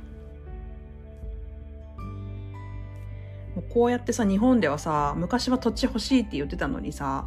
[3.54, 7.26] もうこうやってさ、日本ではさ、昔は土地欲しいって言ってたのにさ、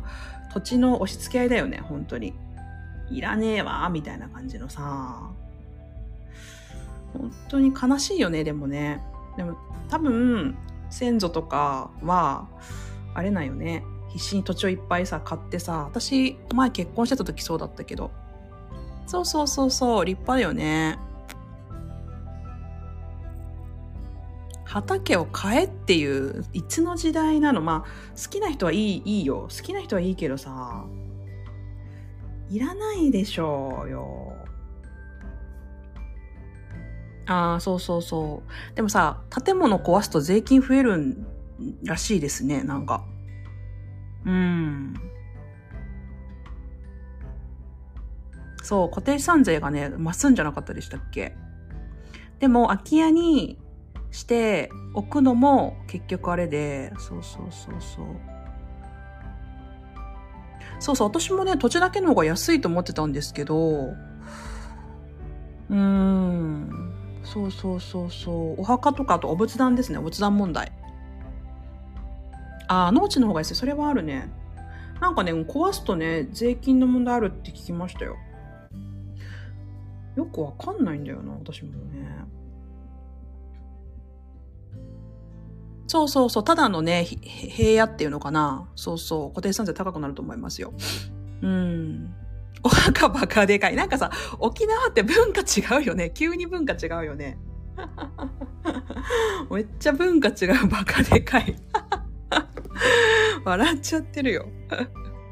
[0.53, 2.34] 土地の押し付け合いだよね、本当に。
[3.12, 5.29] いらねえわ、みたいな感じのさ。
[7.13, 9.03] 本当に悲しいよね、でもね。
[9.37, 9.57] でも
[9.89, 10.57] 多分、
[10.89, 12.47] 先祖とかは、
[13.13, 13.83] あれなんよね。
[14.09, 18.11] 必死に土地をいっぱいさ、買ってさ、私、前結婚してた時そうだったけど。
[19.07, 20.99] そうそうそうそう、立派だよね。
[24.65, 27.61] 畑を買えっていう、いつの時代なの？
[27.61, 29.49] まあ、好きな人はいい、いいよ。
[29.49, 30.85] 好きな人はいいけどさ、
[32.49, 34.33] いらないでしょうよ。
[37.31, 38.75] ああ、そうそうそう。
[38.75, 41.17] でもさ、建物壊すと税金増える
[41.85, 43.05] らしいですね、なんか。
[44.25, 44.93] うん。
[48.61, 51.37] そう、固定資産税がね、増すんじゃなかったでしたっけ？
[52.39, 53.57] でも、空き家に
[54.11, 58.05] しておくのも結局あれで、そうそうそうそう。
[60.79, 63.93] そうそう、私もね、土地だけの方が安いと思ってたんですけど、
[65.69, 66.91] うーん。
[67.23, 68.62] そうそうそうそう。
[68.62, 69.97] お墓とかあとお仏壇ですね。
[69.97, 70.71] お仏壇問題。
[72.67, 73.60] ああ、農地の方が安いです。
[73.60, 74.31] それはあるね。
[74.99, 78.17] なんかね、壊すとね、税金の問題あるって聞きましたよ。
[80.15, 82.25] よくわかんないんだよな、私もね。
[85.88, 88.69] そうそうそう、ただのね、平野っていうのかな。
[88.75, 90.71] そうそう、固定資産税高くなると思いますよ。
[91.41, 92.13] うん。
[92.63, 93.76] お墓バカでかい。
[93.76, 96.12] なんかさ、沖縄って文化違うよね。
[96.13, 97.38] 急に文化違うよね。
[99.50, 101.56] めっちゃ文化違うバカでかい。
[103.43, 104.47] 笑っちゃってるよ。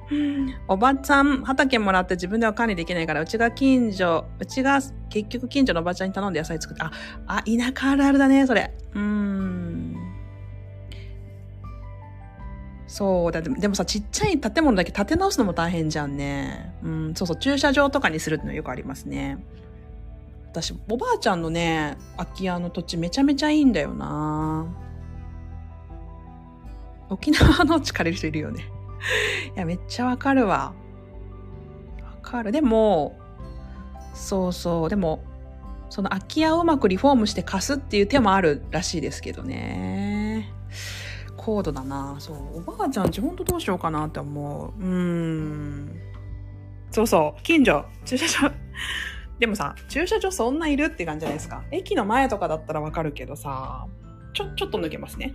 [0.67, 6.91] おばちゃん、畑もらって自分では管理できないから、うちが近所、うちが結局近所のおばちゃんに頼んで野菜作って、あ、
[7.27, 8.73] あ、田舎あるあるだね、それ。
[8.93, 9.68] うーん。
[12.89, 16.73] そうだ、でもさ、ちっちゃい建物だけ建て直すのも大変じゃんね。
[16.83, 19.37] うん、そうそう、駐車場とかにするってのよくありますね。
[20.51, 24.65] 私、おばあちゃんのね、空き家の土地めちゃめちゃいいんだよな
[27.11, 28.65] 沖縄の地借りる人いるよね。
[29.55, 30.73] いや、めっちゃわかるわ。
[32.01, 32.51] わかる。
[32.51, 33.19] でも、
[34.15, 35.19] そうそう、でも、
[35.91, 40.51] その空き家をうまくリフォームして貸すっていう手もあるらしいですけどね。
[41.41, 42.15] 高度だな。
[42.19, 44.81] そう、おばあちゃんちほんとどうしようかなって思う。
[44.81, 45.95] うーん。
[46.91, 48.51] そうそう、近所、駐車場。
[49.39, 51.63] でもさ、駐車場そんないるって感じじゃないですか。
[51.71, 53.87] 駅の前とかだったらわかるけどさ、
[54.33, 55.33] ちょ、ちょっと抜けますね。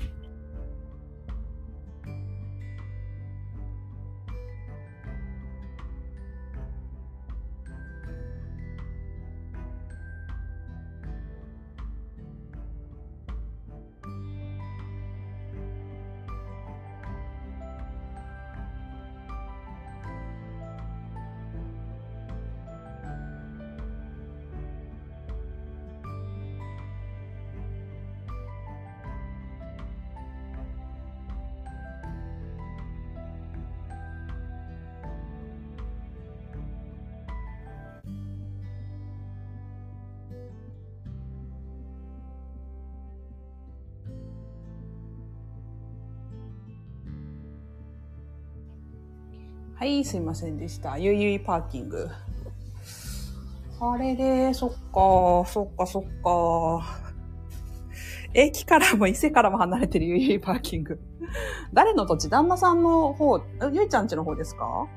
[50.01, 50.99] い、すいませんでした。
[50.99, 52.09] ゆいゆいパーキング。
[53.81, 57.01] あれで、そっか、そっか、そっか。
[58.33, 60.99] 駅からも伊勢からも離れてるゆいゆいパーキング。
[61.73, 62.29] 誰の土地？
[62.29, 63.41] 旦那さんの方、
[63.73, 64.89] ゆいちゃんちの方ですか？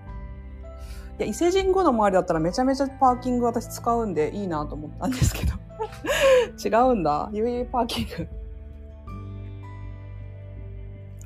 [1.19, 5.53] いや、伊勢神宮の周りだったらめちゃめちゃパーキング私使うんでいいなと思ったんですけど。
[6.63, 7.29] 違うんだ。
[7.31, 8.27] ゆいゆいパーキング。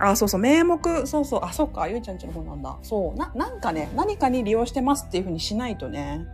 [0.04, 2.76] あ、そうそう、名目、そうそう、あ、そっか、ゆいちゃんちの方なんだ。
[2.82, 6.26] そう、な、なんかね、何かに利用してますっていうふうにしないとね。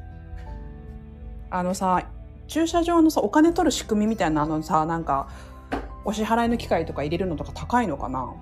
[1.49, 2.07] あのさ、
[2.47, 5.27] 駐車場のさ、お金取る仕組みみたいなのさ、なんか、
[6.05, 8.33] お支払いの機械とか入れるのとか高いのかな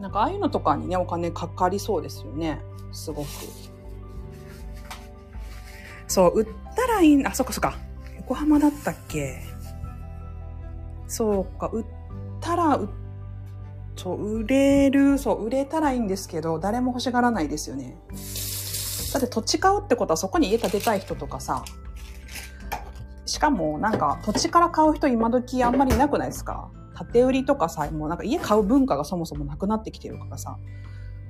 [0.00, 2.60] なんかああいうのとかにね、お金かかりそうですよね。
[2.92, 3.28] すごく。
[6.06, 7.74] そう、売ったらいいん、あ、そっかそっか。
[8.16, 9.42] 横浜だったっけ？
[11.08, 11.84] そうか、売っ
[12.40, 12.88] たら売っ
[14.00, 17.98] そう、売れる、そう、売れたらいいんですけど、誰も欲しがらないですよね。
[19.12, 21.66] だって土地買うってことはそこに家建てたい人とかさ、
[23.26, 26.70] しかもなんか土地から買う人今時あんまりいなくないですか？
[26.96, 30.56] 建て売りとかさ、もうなんか家買う文化がそもそもなくなってきてるからさ、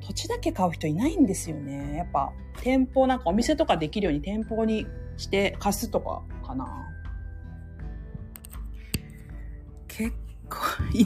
[0.06, 1.96] 土地だけ買う人いないんですよね。
[1.96, 2.30] やっぱ
[2.62, 6.86] 店舗なんかお店とかできるように店舗にして貸すとかかな。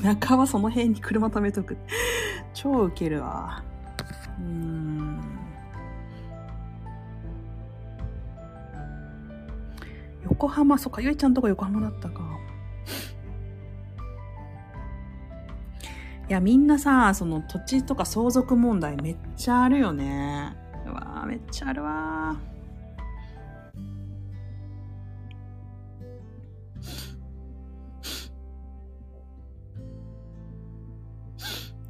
[0.03, 1.77] 田舎はその辺に車止めとく。
[2.55, 3.63] 超ウケるわ。
[4.39, 5.21] うん。
[10.25, 12.23] 横浜、そっか、ゆいちゃんとこ横浜だったか。
[16.29, 20.57] いや、みんなさ、その土地とか相続問題めっちゃあるよね。
[20.87, 22.37] うわめっちゃあるわ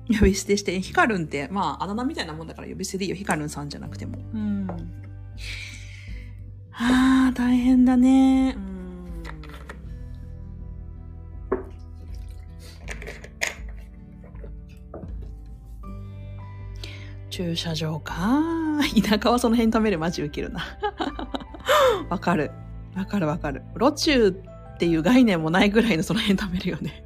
[0.09, 3.17] 呼び捨てして、ヒカルンって、まあ、あだ名みたいなもんだから呼び捨てでいいよ。
[3.17, 4.19] ヒカルンさんじゃなくても。
[4.35, 4.67] うん。
[6.71, 8.55] はあ、大変だね。
[8.57, 8.75] うん。
[17.31, 18.43] 駐車場か。
[19.03, 20.61] 田舎はその辺止めるマジウケるな。
[22.11, 22.51] わかる。
[22.95, 23.63] わかるわかる。
[23.75, 27.05] 路中っていう概念もないぐらいのその辺止めるよね。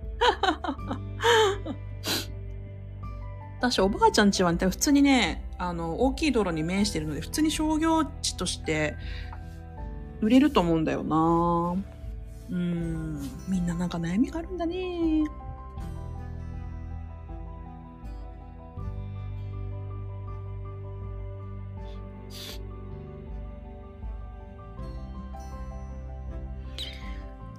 [3.61, 8.95] 私、おばあちゃんちは、ね、普通にね、あの、大きい道路に面してるので、普通に商業地として
[10.21, 11.75] 売れると思うんだよな。
[12.51, 15.25] うん、みんななんか悩みがあるんだね。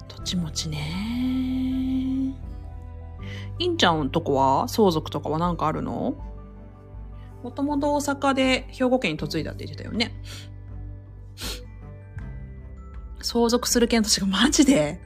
[0.08, 1.59] 土地持ちね。
[3.60, 6.16] いんちゃんとこは相続とかは何かあるの？
[7.44, 10.14] もともと大阪で兵庫県に嫁いだって言ってたよね。
[13.22, 15.00] 相続する件私がマジで？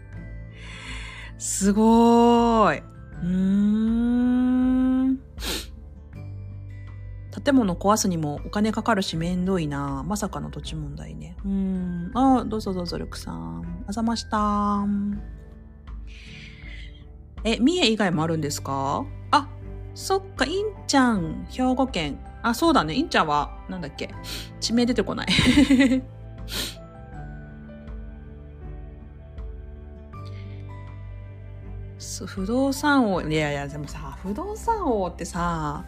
[1.37, 2.79] すごーい。
[2.79, 5.19] うーん。
[7.43, 10.03] 建物壊すにもお金かかるしめんどいな。
[10.03, 11.35] まさかの土地問題ね。
[11.43, 12.11] うーん。
[12.13, 13.83] あ、どうぞどうぞ、ルクさん。
[13.87, 14.85] あざました
[17.43, 19.05] え、三重以外もあるんですか？
[19.31, 19.49] あ、
[19.93, 22.19] そっか、インちゃん、兵庫県。
[22.41, 22.93] あ、そうだね。
[22.93, 24.09] インちゃんは、なんだっけ？
[24.59, 25.27] 地名出てこない。
[32.25, 35.85] 不動産王、いやいや、でもさ、不動産王ってさ、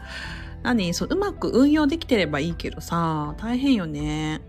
[0.63, 0.93] 何？
[0.93, 4.41] そう、うまく運用できてればいいけどさ、大変よね。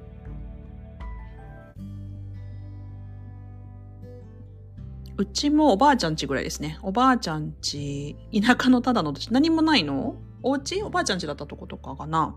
[5.19, 6.79] うちもおばあちゃん家ぐらいですね。
[6.83, 10.17] おばあちゃん家、田舎のただの土地、何もないの？
[10.43, 10.83] お家？
[10.83, 12.37] おばあちゃん家だったとことかかな。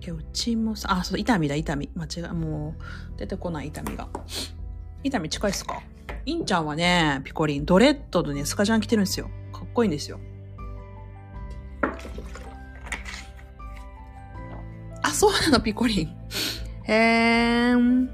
[0.00, 1.78] いやうちもさ、あ、そう、伊丹だ、伊丹。
[1.78, 2.74] 間違い、も
[3.16, 4.06] う、出てこない伊丹が。
[5.02, 5.80] 伊丹近いっすか？
[6.26, 9.30] インちゃんはね、ピコリン、ドレッドでね、スカジャン着てるんですよ。
[9.52, 10.20] かっこいいんですよ。
[15.02, 16.16] あ、そうなの、ピコリン。
[16.84, 18.08] へー。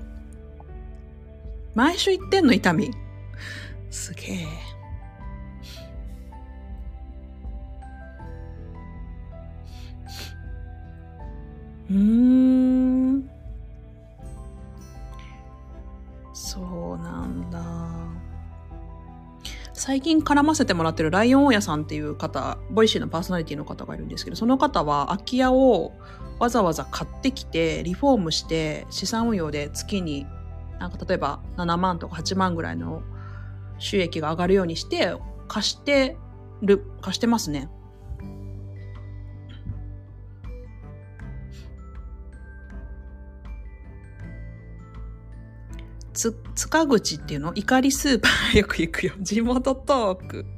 [1.74, 2.90] 毎週言ってんの、痛み。
[3.90, 4.46] すげえ。
[11.90, 13.30] うーん。
[16.32, 16.60] そ
[16.94, 17.99] うなんだ。
[19.80, 25.92] 最近絡ませてもらってるライオン大家さんっていう方、ボイシーのパーソナリティの方がいるんですけど、その方は空き家を
[26.38, 30.26] わざわざ買ってきて、リフォームして、資産運用で月に、
[30.78, 33.00] なんか例えば7万とか8万ぐらいの
[33.78, 35.14] 収益が上がるようにして、
[35.48, 36.18] 貸して
[36.60, 37.70] る、貸してますね。
[46.12, 47.52] つ、塚口っていうの？
[47.54, 49.14] 怒りスーパー よく行くよ。
[49.20, 50.46] 地元トーク。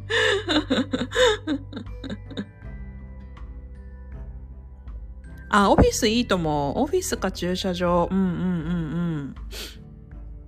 [5.48, 6.78] あ、オフィスいいと思う。
[6.78, 8.08] オフィスか駐車場。
[8.10, 8.36] うんうんうんう
[9.34, 9.34] ん。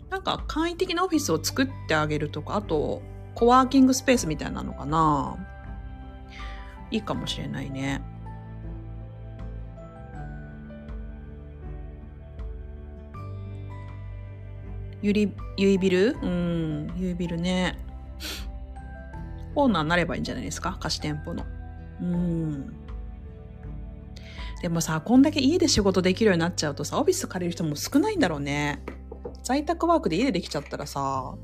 [0.09, 3.03] なんか簡易的なオフィスを作ってあげるとか、あと、
[3.35, 5.37] コワーキングスペースみたいなのかな。
[6.91, 8.03] いいかもしれないね。
[15.05, 16.17] ゆり、ゆいビル？
[16.23, 17.79] うん、ゆいビルね。
[19.55, 20.79] オーナーになればいいんじゃないですか？
[20.81, 21.45] 貸し店舗の。
[22.01, 22.75] うん。
[24.63, 28.83] でもさ、こんだけ家で仕事できるようになっちゃうとさ、オフィス借りる人も少ないんだろうね。
[29.43, 31.35] 在宅ワークで家でできちゃったらさ、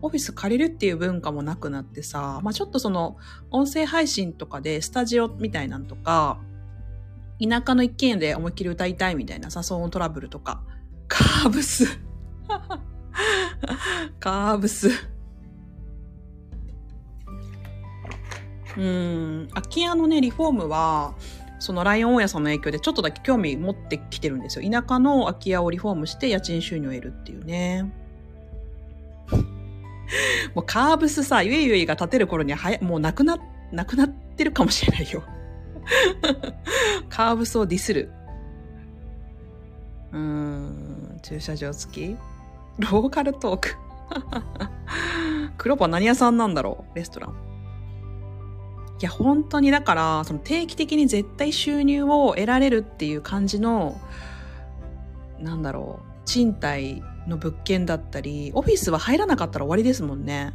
[0.00, 3.16] オフィス借りるっていう文化もなくなってさ、まあちょっとその、
[3.50, 6.38] 音声配信とかでスタジオみたいなんとか、
[7.42, 10.62] 田舎の一軒家で思いっきり歌いたいみたいなさ、騒音トラブルとか、
[11.08, 11.98] カーブス。
[14.20, 14.90] カーブス。
[18.76, 21.14] うん、空き家のね、リフォームは、
[21.58, 24.70] そのライオン大家さんの影響でちょっとだけ興味持ってきてるんですよ。
[24.70, 27.92] 田舎の空き家をリフォームして家賃収入を得るっていうね。
[30.54, 33.38] もうカーブスさ、ゆいゆいが建てる頃にはや、もうなくな、
[33.72, 35.24] なくなってるかもしれないよ。
[37.10, 38.12] カーブスをディスる。
[40.12, 42.16] うん、駐車場付き
[42.78, 43.76] ローカルトーク。
[45.58, 47.48] 黒パン何屋さんなんだろうレストラン。
[49.00, 54.00] いや、本当にだから、その定期的に絶対収入を得られるっていう感じの、
[55.38, 60.52] なんだろう、賃貸の物件だったり、オフィスは入らなかったら終わりですもんね。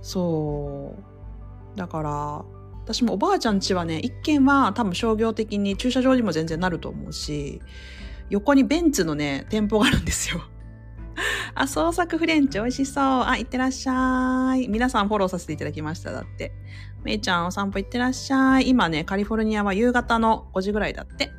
[0.00, 0.94] そ
[1.74, 1.78] う。
[1.78, 2.44] だから、
[2.84, 7.60] 私もおばあちゃん家はね、一軒は多分商業的に駐車場にも全然なると思うし、
[8.30, 10.40] 横にベンツのね、店舗があるんですよ。
[11.54, 13.04] あ、創作フレンチ美味しそう。
[13.24, 14.68] あ、いってらっしゃい。
[14.68, 16.12] 皆さんフォローさせていただきました。
[16.12, 16.52] だって。
[17.04, 18.68] めいちゃんお散歩いってらっしゃい。
[18.68, 21.30] 今ね、カリフォルニアは夕方の5時ぐらいだって。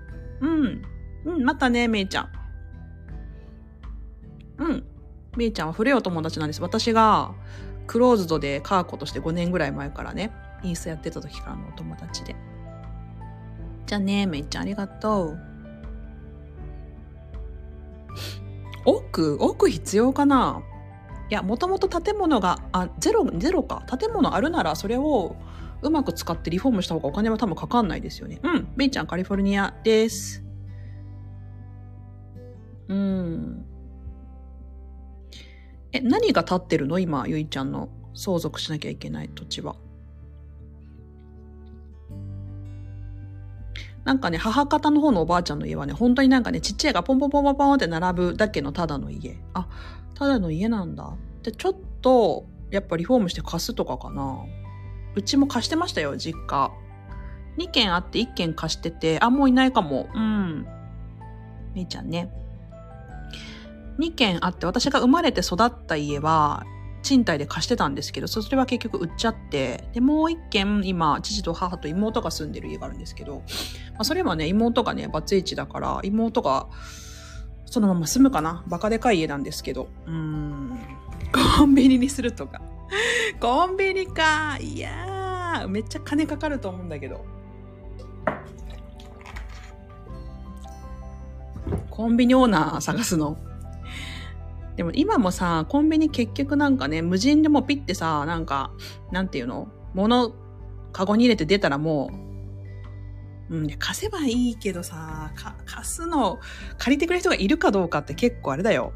[0.41, 0.81] うん。
[1.25, 2.29] うん、またね、めいちゃん。
[4.59, 4.83] うん。
[5.37, 6.61] めいちゃんは古いお友達なんです。
[6.61, 7.33] 私が
[7.87, 10.31] クローズドでカーコとして5年ぐらい前からね、
[10.63, 12.35] インスタやってた時からのお友達で。
[13.85, 15.39] じゃあね、めいちゃんありがとう。
[18.85, 20.63] 奥奥必要かな？
[21.29, 23.83] いや、もともと建物が、あ、ゼロ、ゼロか。
[23.99, 25.35] 建物あるなら、それを
[25.81, 28.39] うまく使ってリフォームした方がお金は多分かかんないですよね。
[28.41, 28.67] うん。
[28.75, 30.43] めいちゃん、カリフォルニアです。
[32.87, 33.65] うん。
[35.91, 36.97] え、何が立ってるの？
[36.97, 39.75] 今、ゆいちゃんの相続しなきゃいけない土地は。
[44.09, 49.37] なんかね、母方の方のおばあちゃんの家はね、本当になんかね、ちっちゃいがポンポンポンポンポンって並ぶだけのただの家。
[49.53, 49.67] あ、
[50.15, 51.13] ただの家なんだ。
[51.43, 54.39] で、ちょっと、やっぱリフォームして貸すとかかな。
[55.13, 56.71] うちも貸してましたよ、実家。
[57.59, 60.09] 2軒あって1軒貸してて、あ、もういないかも。
[60.15, 60.65] うん。
[61.75, 62.31] めいちゃんね。
[63.99, 66.63] 2軒あって、私が生まれて育った家は、
[67.01, 73.37] 賃貸で貸してたんですけど、それは結局売っちゃって、で、もう1軒、今、父と母と妹が住んでる家があるんですけど、
[73.93, 76.67] まあ、それはね、妹がね、バツイチだから、妹が、
[77.65, 78.63] そのまま住むかな？
[78.67, 79.89] バカでかい家なんですけど。
[80.07, 80.79] うん。
[81.57, 82.61] コンビニにするとか。
[83.39, 84.57] コンビニか。
[84.59, 87.23] いやー、めっちゃ金かかると思うんだけど。
[91.91, 93.37] コンビニオーナー探すの？
[94.79, 98.71] でも今もさ、コンビニ結局なんかね、無人でもピッてさ、なんか、
[99.11, 99.67] なんていうの？
[99.93, 100.33] 物、
[100.93, 102.09] カゴに入れて出たらも
[103.49, 105.33] う、うん、貸せばいいけどさ、
[105.65, 106.39] 貸すの、
[106.77, 108.93] 借りてくれる人がいるかどうかって結構あれだよ。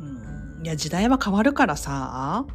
[0.00, 2.46] うん、いや、時代は変わるからさ、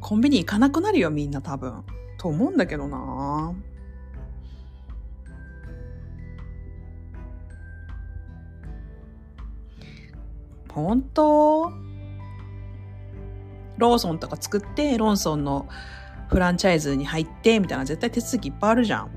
[0.00, 1.84] コンビニ行かなくなるよ、みんな多分。
[2.18, 3.54] と思うんだけどな
[10.74, 11.72] 本当？
[13.78, 15.68] ローソンとか作って、ローソンの
[16.28, 19.10] フランチャイズに入って、みたいな絶対手続きいっぱいあるじゃん。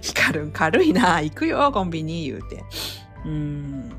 [0.00, 1.20] ヒカルン軽いな。
[1.20, 2.64] 行くよ、コンビニ言うて。
[3.24, 3.92] うん。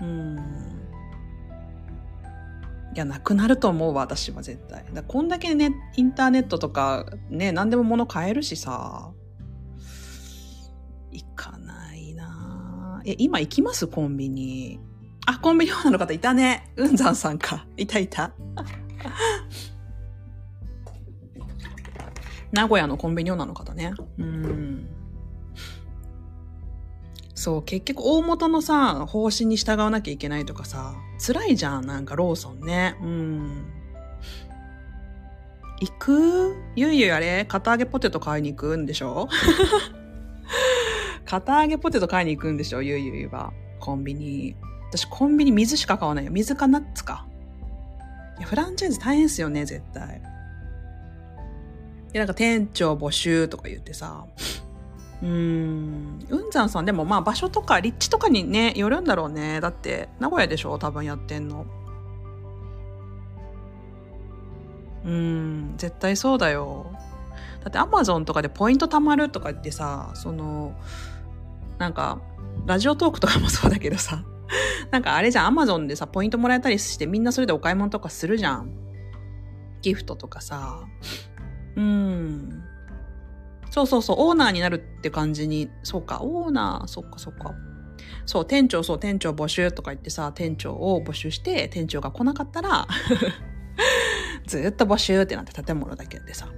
[0.00, 0.38] うん。
[2.94, 4.84] いや、なくなると思うわ、私は絶対。
[4.92, 9.10] だこんだけね、インターネットとか、ね、何でも物買えるしさ。
[11.10, 13.86] 行かないなえ、今行きます？
[13.86, 14.80] コンビニ。
[15.26, 16.70] あ、コンビニオーナーの方いたね。
[16.76, 17.66] うんざんさんか。
[17.76, 18.32] いたいた。
[22.52, 23.92] 名古屋のコンビニオーナーの方ね。
[24.18, 24.88] うん。
[27.34, 30.94] そう、結局大元のさ、方針に従わなきゃいけないとかさ、
[31.24, 32.96] 辛いじゃん、なんかローソンね。
[33.02, 33.66] うん。
[35.80, 36.56] 行く？
[36.74, 39.28] ゆいゆいあれ片揚げポテト買いに行くんでしょ？
[41.28, 42.80] 片揚げポテト買いに行くんでしょ？
[42.80, 43.52] ゆいゆいは。
[43.80, 44.56] コンビニ。
[44.88, 46.32] 私コンビニ水しか買わないよ。
[46.32, 47.26] 水かナッツか。
[48.38, 50.22] いや、フランチャイズ大変っすよね、絶対。
[52.12, 54.24] で、なんか店長募集とか言ってさ。
[55.20, 56.26] うーん。
[56.30, 59.60] うんざんさん、でもまあ場所とか立地とかにね、よるんだろうね。
[59.60, 60.78] だって、名古屋でしょ？
[60.78, 61.66] 多分やってんの。
[65.04, 66.86] うーん、絶対そうだよ。
[67.60, 70.72] だってアマゾンとかでポイント貯まるとか言ってさ、その、
[71.78, 72.20] なんか、
[72.66, 74.24] ラジオトークとかもそうだけどさ、
[74.90, 78.70] なんかあれじゃん、アマゾンでさ、ポイントもらえたりしてみんなそれでお買い物とかするじゃん。
[79.82, 80.80] ギフトとかさ。
[81.76, 82.62] うん。
[83.70, 87.54] そうそうそう、オーナーになるって感じに、そうか、オーナー、そっかそっか。
[88.26, 92.86] そう、店長、そう、店長募集とか言ってさ、店長を募集して、店長が来なかったら、
[94.46, 96.48] ずっと募集ってなって建物だけでさ。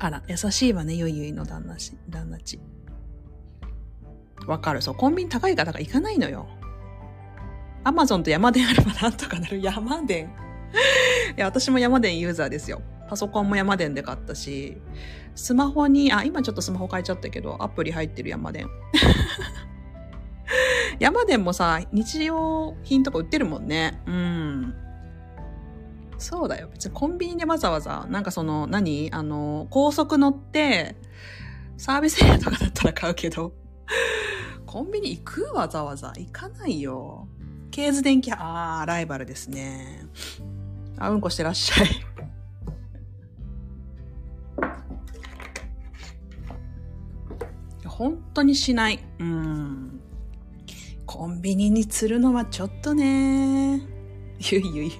[0.00, 2.60] あら、優しいわね、ゆいゆいの旦那し、旦那ち。
[4.46, 4.82] わかる。
[4.82, 6.46] そう、コンビニ高いから行かないのよ。
[7.84, 9.60] アマゾンとヤマデンあればなんとかなる。
[9.62, 10.26] ヤマデン。
[10.26, 10.30] い
[11.36, 12.82] や、私もヤマデンユーザーですよ。
[13.08, 14.76] パソコンもヤマデンで買ったし、
[15.34, 18.68] スマホに、あ、今ちょっとスマホ変えちゃったけど、アプリ入ってるヤマデン。
[20.98, 24.02] ヤマデンもさ、日用品とか売ってるもんね。
[24.06, 24.74] うん。
[26.18, 26.68] そうだよ。
[26.72, 29.08] 別にコンビニでわざわざ、なんかその、何？
[29.12, 30.96] あの、高速乗って、
[31.76, 33.52] サービスエリアとかだったら買うけど、
[34.68, 36.08] コンビニ行くわざわざ。
[36.08, 37.26] 行かないよ。
[37.70, 40.02] ケーズ電気、あー、ライバルですね。
[40.98, 41.88] あ、うんこしてらっしゃい。
[47.86, 49.02] 本当にしない。
[49.18, 50.00] うん。
[51.06, 53.80] コンビニに釣るのはちょっとね。
[54.38, 54.92] ゆいゆい。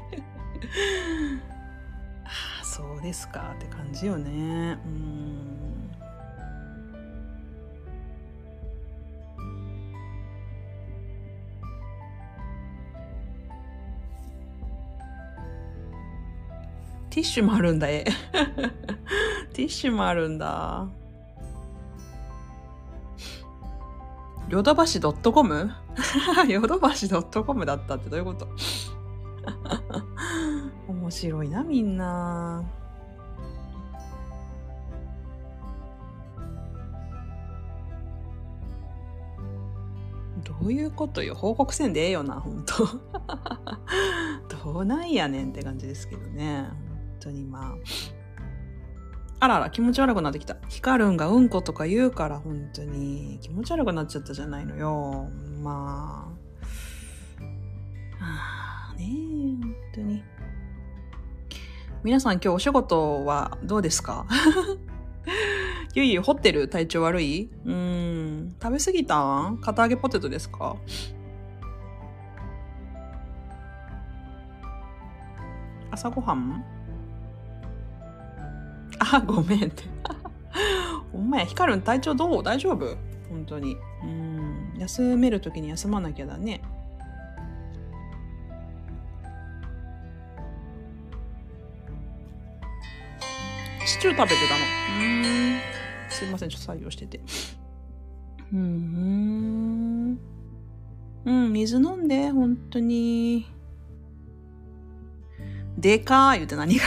[2.24, 2.28] あ
[2.62, 4.78] あ、そうですかって感じよね。
[4.86, 5.47] うん。
[17.10, 18.04] ティッシュもあるんだえ
[19.54, 20.86] ティッシュもあるんだ
[24.48, 25.70] ヨドバシドットコム？
[26.48, 28.48] ヨドバシドットコムだったってどういうこと？
[30.88, 32.64] 面白いな、みんな。
[40.44, 41.34] どういうことよ？
[41.34, 42.86] 報告せんでええよな、ほんと。
[44.64, 46.68] どうなんやねんって感じですけどね。
[47.28, 47.74] 当にま
[49.40, 49.48] あ。
[49.48, 50.56] らあら、気持ち悪くなってきた。
[50.68, 53.38] ヒカルンがうんことか言うから、本当に。
[53.40, 55.28] 気持ち悪くなっちゃったじゃないのよ。
[55.62, 56.32] ま
[58.20, 58.24] あ。
[58.24, 59.12] はあ、ねえ、
[59.62, 60.24] 本当に。
[62.02, 64.26] 皆さん今日お仕事はどうですか？
[65.94, 67.50] ゆいゆい掘ってる体調悪い？
[67.64, 68.56] うん。
[68.62, 69.58] 食べ過ぎたん？
[69.58, 70.76] 片揚げポテトですか？
[75.90, 76.64] 朝ごはん？
[78.98, 79.84] あ、ごめんって。
[81.12, 82.42] ほんまや、ヒカルン体調どう？
[82.42, 82.96] 大丈夫？
[83.28, 83.76] 本当に。
[84.02, 84.74] うん。
[84.78, 86.60] 休めるときに休まなきゃだね。
[93.86, 95.04] シチュー食べてたの。
[95.04, 95.60] うん。
[96.10, 97.20] すいません、ちょっと作業してて。
[98.52, 100.18] うん。
[101.24, 103.46] うん、水飲んで、本当に。
[105.76, 106.84] でかー言うて何が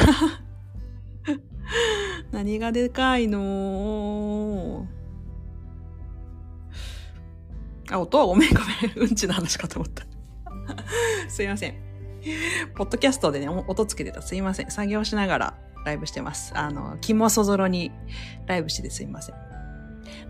[2.32, 4.88] 何がでかいの？
[7.92, 8.18] あ、音？
[8.18, 8.60] はごめんご
[8.96, 9.10] めん。
[9.10, 10.06] うんちの話かと思った。
[11.30, 11.76] すいません。
[12.76, 14.22] ポッドキャストでね、音つけてた。
[14.22, 14.72] すいません。
[14.72, 16.54] 作業しながらライブしてます。
[16.56, 17.92] あの、気もそぞろに
[18.48, 19.36] ライブしててすいません。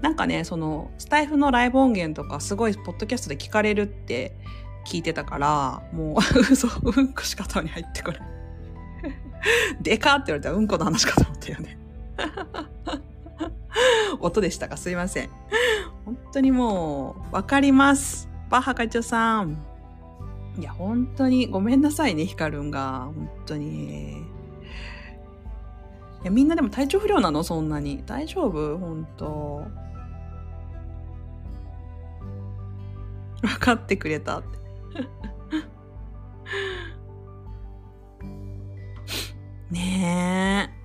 [0.02, 4.36] なんかね、その、スタイフのライブ音源とかすごいポッドキャストで聞かれるって
[4.88, 6.18] 聞いてたから、もう、
[6.52, 8.22] 嘘、うんこしか頭に入ってこない。
[9.82, 11.80] でかって言われたらうんこの話かと思ったよね。
[14.19, 14.78] 音でしたか？
[14.78, 15.30] すいません。
[16.05, 18.30] 本当にもう、わかります。
[18.49, 19.57] バッハ会長さん。
[20.57, 23.11] いや、本当にごめんなさいね、ヒカルンが。
[23.15, 24.19] 本当に。
[26.24, 27.43] いや、みんなでも体調不良なの？
[27.43, 28.03] そんなに。
[28.05, 28.78] 大丈夫？
[28.78, 29.63] 本当。
[33.41, 34.59] 分かってくれたって。
[39.72, 40.80] ねえ。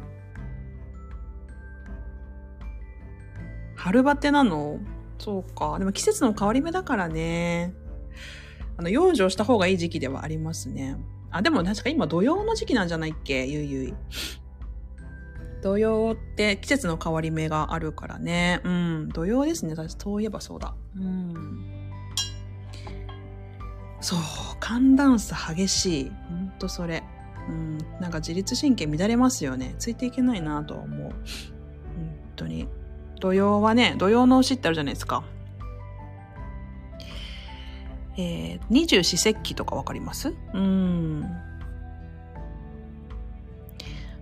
[3.87, 4.81] 春バテなの？
[5.19, 5.79] そうか。
[5.79, 7.73] でも季節の変わり目だからね。
[8.77, 10.97] あの、養生した方がいい時期ではありますね。
[11.31, 13.47] あ、でも確か今土曜の時期なんじゃないっけ？
[13.47, 13.95] ゆいゆい。
[15.63, 18.61] 土曜って季節の変わり目があるからね。
[18.65, 19.09] うん。
[19.11, 19.73] 土曜ですね。
[19.75, 20.75] 私そういえばそうだ。
[20.97, 21.93] うん。
[24.01, 24.19] そう。
[24.59, 26.13] 寒暖差激しい。
[26.29, 27.05] ほんとそれ。
[27.49, 27.79] うん。
[28.01, 29.77] なんか自律神経乱れますよね。
[29.79, 31.11] ついていけないなとは思う。
[31.11, 31.15] 本
[32.35, 32.67] 当に。
[33.21, 35.25] 土曜はね、土曜の牛ってあるじゃないですか。
[38.19, 40.35] えー、二十四節気とかわかります？
[40.55, 41.25] うん。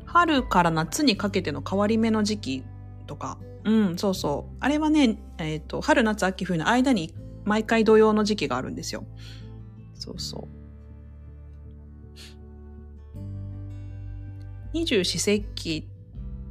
[0.04, 2.64] 春から夏にかけての変わり目の時期
[3.06, 3.38] とか。
[3.64, 4.56] うん、そうそう。
[4.60, 7.14] あれはね、えっ、ー、と、春、夏、秋、冬の間に
[7.44, 9.04] 毎回土曜の時期があるんですよ。
[9.94, 10.48] そうそう。
[14.72, 15.88] 二十四節気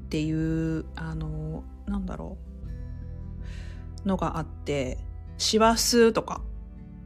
[0.05, 2.37] っていう、あの、なんだろ
[4.05, 4.97] う、のがあって、
[5.37, 6.41] 師走とか、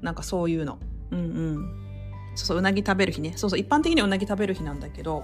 [0.01, 0.79] なんかそういうの。
[1.11, 1.55] うんうん。
[2.35, 3.33] そうそう、うなぎ食べる日ね。
[3.35, 5.23] そうそう、一般的にうなぎ食べる日なんだけど、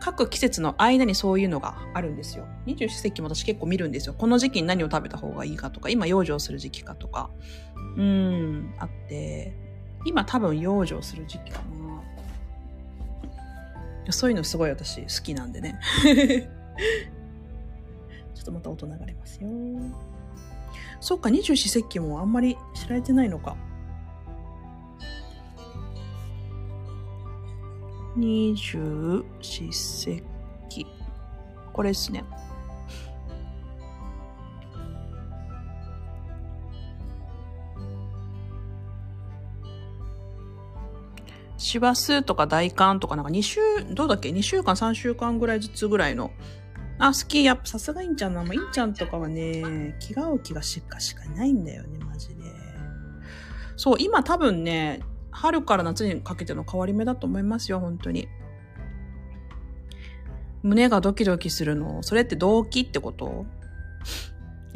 [0.00, 2.46] 各季節の間にそういうのがあるんですよ。
[2.66, 4.14] 二十四節気も私結構見るんですよ。
[4.16, 7.30] この時期に何を食べた方がいいかとか、今養生する時期かとか、
[7.96, 9.54] うん、あって、
[10.04, 11.60] 今多分養生する時期か
[14.06, 14.12] な。
[14.12, 15.80] そういうのすごい私好きなんでね。
[18.46, 19.48] とまた音流れますよ。
[21.00, 23.56] そっか、二十四節気もあんまり知られてないのか。
[28.16, 30.22] 二十四節
[30.68, 30.86] 気。
[31.72, 32.24] これですね。
[41.58, 46.30] 師走とか大寒とかなんか2週、どうだっけ ?2 週間、3週間ぐらいずつぐらいの。
[46.98, 47.44] あ、好き。
[47.44, 48.42] やっぱさすがインちゃんな。
[48.42, 52.34] もうインちゃんとかはね、気が合う気がしかしかないんだよね、マジで。
[53.76, 58.28] そう、今多分ね、春から夏にかけての変わり目だと思いますよ、本当に。
[60.62, 62.02] 胸がドキドキするの。
[62.02, 63.44] それって動機ってこと？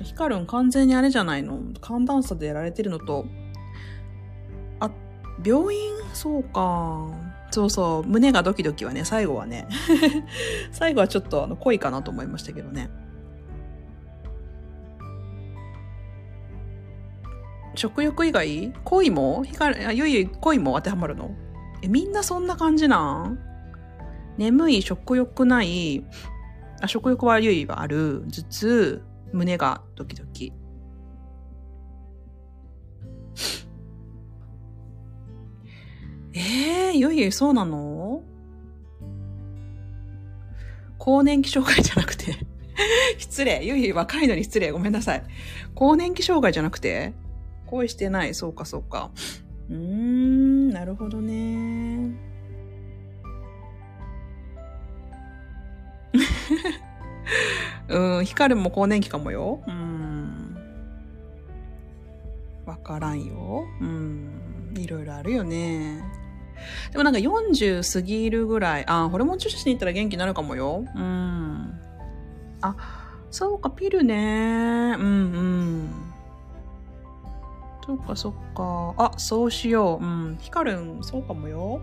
[0.03, 1.59] ヒカルン完全にあれじゃないの？
[1.81, 3.25] 寒暖差でやられてるのと、
[4.79, 4.91] あ、
[5.45, 5.81] 病院？
[6.13, 7.09] そうか。
[7.51, 8.09] そうそう。
[8.09, 9.67] 胸がドキドキはね、最後はね。
[10.71, 12.91] 最後はちょっとあの濃いかなと思いましたけどね。
[17.75, 18.73] 食欲以外？
[18.85, 19.45] 恋も？
[19.45, 21.35] 光ゆいゆい恋も当てはまるの？
[21.83, 23.39] え、みんなそんな感じなん？
[24.39, 26.05] 眠い、食欲ない、
[26.83, 30.53] あ、食欲はゆいはある、頭痛、胸がドキドキ。
[36.33, 38.23] ゆいゆいそうなの？
[40.99, 42.37] 更年期障害じゃなくて
[43.19, 43.65] 失礼。
[43.65, 44.71] ゆいゆい若いのに失礼。
[44.71, 45.25] ごめんなさい。
[45.75, 47.15] 更年期障害じゃなくて？
[47.67, 48.35] 恋してない。
[48.35, 49.11] そうか、そうか。
[49.71, 52.11] うーん、なるほどね。
[57.89, 59.63] うん、光も更年期かもよ。
[59.67, 60.57] うん。
[62.67, 63.65] わからんよ。
[63.81, 64.75] うん。
[64.77, 66.03] いろいろあるよね。
[66.93, 70.85] でもなんか40過ぎるぐらい、あ、ホルモン注射しに行ったら元気になるかもよ。
[70.95, 71.81] うん。
[72.63, 72.77] あ、
[73.31, 74.95] そうか、ピルね。
[74.99, 76.11] うんうん。
[77.87, 78.95] そっかそっか。
[78.99, 80.05] あ、そうしよう。
[80.05, 80.39] うん。
[80.41, 81.81] ヒカルン、そうかもよ。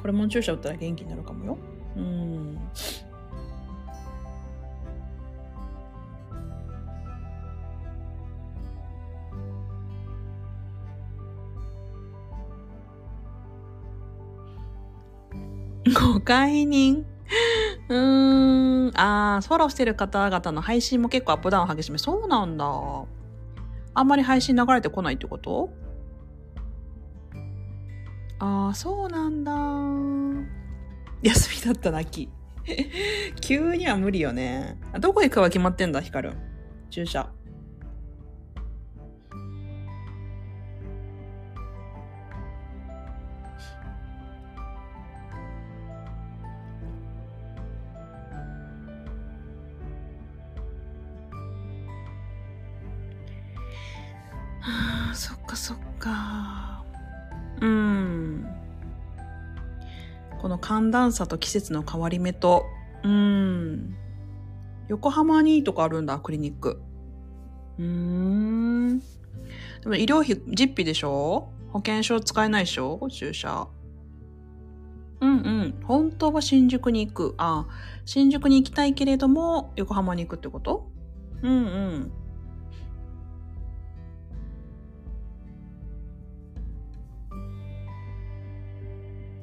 [0.00, 1.58] ホルモン注射打ったら元気になるかもよ。
[1.96, 2.58] うん。
[16.14, 17.04] ご解任
[17.88, 18.98] うーん。
[18.98, 21.98] ああ、フォローしてる方々の配信も結構アップダウン激しめ。
[21.98, 22.66] そうなんだ。
[23.94, 25.70] あんまり配信流れてこないってこと？
[28.38, 29.52] ああ、そうなんだ。
[31.22, 32.28] 休みだったな、き。
[33.40, 34.78] 急には無理よね。
[35.00, 36.32] どこ行くかは決まってんだ、ヒカル。
[36.90, 37.30] 注射。
[60.92, 62.64] 暖差と季節の変わり目と、
[63.02, 63.96] うん。
[64.86, 66.80] 横浜にとかあるんだ、クリニック。
[67.78, 69.00] うん。
[69.00, 69.04] で
[69.86, 71.48] も医療費実費でしょ？
[71.70, 73.00] 保険証使えないでしょ？
[73.10, 73.66] 注射。
[75.20, 75.74] うんうん。
[75.84, 77.34] 本当は新宿に行く。
[77.38, 77.66] あ、
[78.04, 80.90] 新宿に行きたいけれども、横浜に行くってこと？
[81.42, 82.12] うんうん。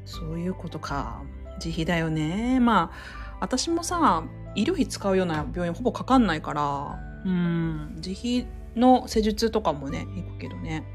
[0.05, 1.23] そういうことか。
[1.63, 2.59] 自費だよね。
[2.59, 4.23] まあ、私もさ、
[4.55, 10.85] 医療費使うような病院ほぼかかんないから、うん、自費の施術とかもね、行くけどね。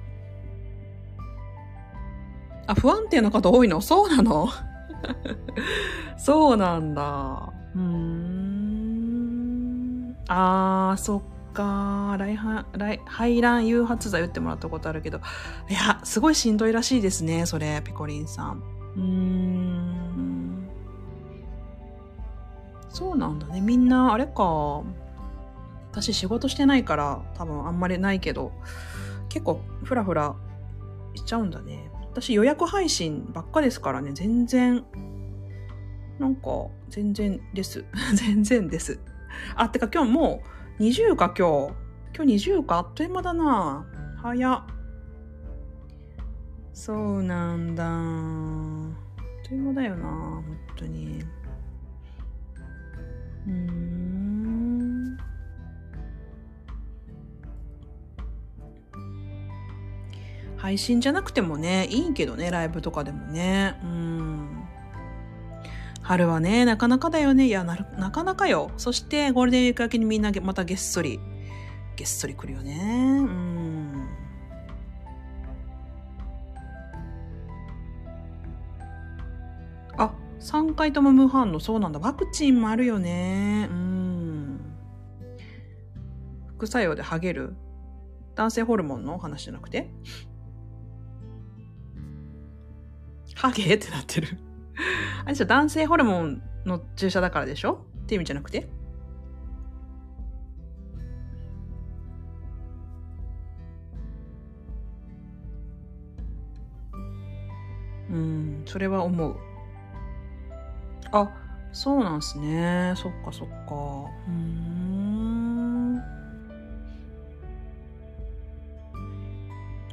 [2.66, 3.80] あ、不安定な方多いの？
[3.80, 4.48] そうなの？
[6.16, 7.52] そうなんだ。
[7.74, 8.64] うーん。
[10.28, 11.20] あー、そっ
[11.52, 12.16] か。
[12.18, 12.38] 来
[12.78, 15.20] 来排卵誘発剤打ってもらったことあるけど。
[15.68, 18.62] いや、すごいしんどいらしいですね、それ、ピコリンさん。
[18.96, 20.03] うん。
[22.94, 23.60] そうなんだね。
[23.60, 24.84] みんな、あれか。
[25.90, 28.52] 私仕事してないから多分あんまりないけど、
[29.28, 30.34] 結構ふらふら
[31.14, 31.90] しちゃうんだね。
[32.12, 34.84] 私予約配信ばっかですからね、全然、
[36.20, 37.84] なんか、全然です。
[38.14, 39.00] 全然です。
[39.56, 40.42] あ、てか今日も
[40.78, 41.74] う20か今日。
[42.16, 42.78] 今日20か？
[42.78, 43.84] あっという間だな。
[44.22, 44.62] 早っ。
[46.72, 49.48] そうなんだあっ。
[49.48, 50.44] という間だよな、本
[50.76, 51.24] 当に。
[53.46, 55.18] うん。
[60.56, 63.78] 配信じゃなくてもね、いいけどね、ライブとかでもね。
[63.82, 64.64] うん。
[66.00, 67.46] 春はね、なかなかだよね。
[67.46, 68.70] いや、ななかなかよ。
[68.76, 71.20] そして、ゴールデンウィーク明けにみんなまたげっそり、
[71.96, 72.78] げっそり来るよね。
[73.20, 73.63] うん。
[80.74, 81.60] 3回とも無反応。
[81.60, 82.00] そうなんだ。
[82.00, 83.68] ワクチンもあるよね。
[83.70, 84.60] うん。
[86.48, 87.54] 副作用でハゲる？
[88.34, 89.88] 男性ホルモンの話じゃなくて？
[93.36, 94.36] ハゲってなってる
[95.24, 97.86] あれじゃ男性ホルモンの注射だからでしょ？
[98.02, 98.68] って意味じゃなくて？
[108.10, 109.36] うん、それは思う。
[111.16, 111.30] あ、
[111.72, 112.92] そうなんすね。
[112.96, 113.54] そっかそっか。
[114.26, 116.02] うん。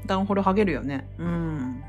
[0.07, 1.07] ダンホルハゲるよね。
[1.19, 1.84] うん。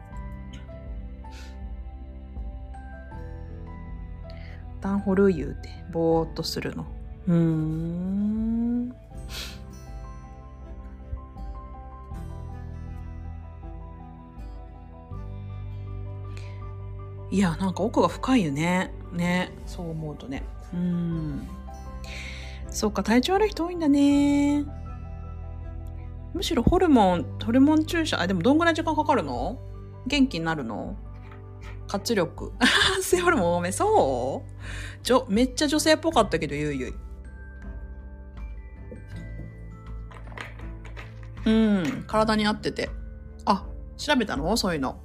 [4.82, 6.84] ダンホル言うて、ぼーっとするの。
[7.28, 8.71] うーん。
[17.32, 18.92] いや、なんか奥が深いよね。
[19.10, 19.50] ね。
[19.64, 20.42] そう思うとね。
[20.74, 21.48] うん。
[22.68, 24.66] そっか、体調悪い人多いんだね。
[26.34, 29.58] むしろホルモン、ホルモン注射、あ、でもどんぐらい時間かかるの？
[30.06, 30.94] 元気になるの？
[31.88, 32.52] 活力。
[33.00, 33.72] セホルモン多め。
[33.72, 34.44] そ
[35.00, 35.02] う？
[35.02, 36.94] ちょ、めっちゃ女性っぽかったけど、ゆいゆい。
[41.46, 42.90] うん、体に合ってて。
[43.46, 43.64] あ、
[43.96, 44.54] 調べたの？
[44.58, 45.00] そういうの。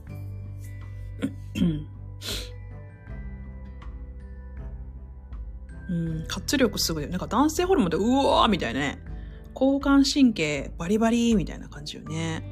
[5.89, 7.07] うん、活力すごい。
[7.07, 8.99] なんか男性ホルモンでうわーみたいなね。
[9.53, 12.43] 交感神経バリバリみたいな感じよね。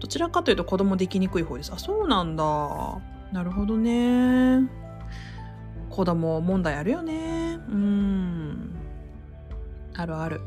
[0.00, 1.72] どちらかというと子供できにくい方です。
[1.72, 2.44] あ、そうなんだ。
[3.32, 4.68] なるほどね。
[5.90, 7.58] 子供問題あるよね。
[7.68, 8.74] うん。
[9.94, 10.40] あるある。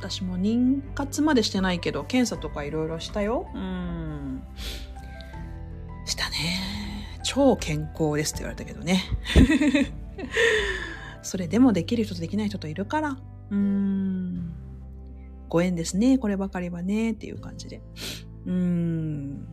[0.00, 3.46] 私も妊活までしてないけど、検査とかいろいろしたよ。
[3.54, 4.42] うん。
[6.04, 6.93] したね。
[7.24, 9.02] 超健康ですって言われたけどね。
[11.22, 13.18] それでもできる人とできない人といるから。
[13.50, 14.52] うーん。
[15.48, 16.18] ご縁ですね。
[16.18, 17.12] こればかりはね。
[17.12, 17.80] っていう感じで。
[18.46, 19.46] うーん。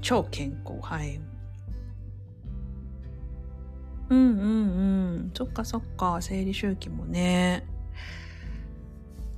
[0.00, 0.78] 超健康。
[0.80, 1.20] はい。
[4.10, 4.50] うんうんう
[5.26, 5.30] ん。
[5.34, 6.18] そっかそっか。
[6.20, 7.66] 生理周期もね。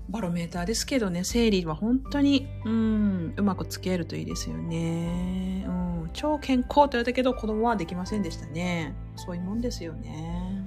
[0.08, 5.64] バロメーターですけどね、生理は本当に、うん、うまく付き合えるといいですよね。
[5.66, 8.94] うん、超健康って言われたけど、子供はできませんでしたね。
[9.16, 10.64] そういうもんですよね。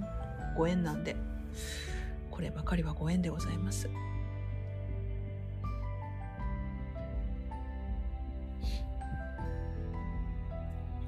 [0.58, 1.16] ご縁なんで。
[2.32, 3.90] こればかりはご縁でございます。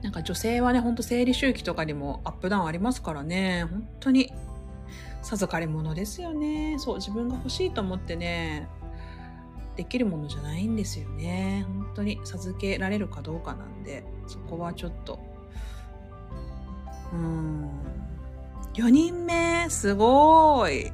[0.02, 4.32] なんか女性はね、ほんと生理周期とかにもアップダウンありますからね、本当に
[5.22, 6.78] 授かり物ですよね。
[6.80, 8.68] そう、自分が欲しいと思ってね、
[9.76, 11.66] できるものじゃないんですよね。
[11.68, 15.20] 本当に授けられるかどうかなんで、そこはちょっと、
[17.14, 17.70] うん。
[18.74, 20.92] 4人目、すごい。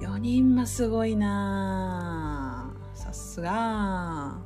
[0.00, 4.38] 4人目すごいなさすが。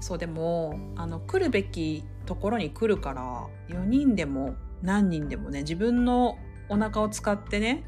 [0.00, 6.38] そう、でも、あの、来るべきところに来るから、4人でも何人でもね、自分の
[6.72, 7.84] お腹を使ってね、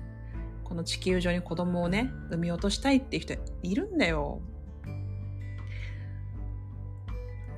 [0.62, 4.42] この地球上に子供をね、産み落としたいっていう人いるんだよ。
[4.86, 4.90] あ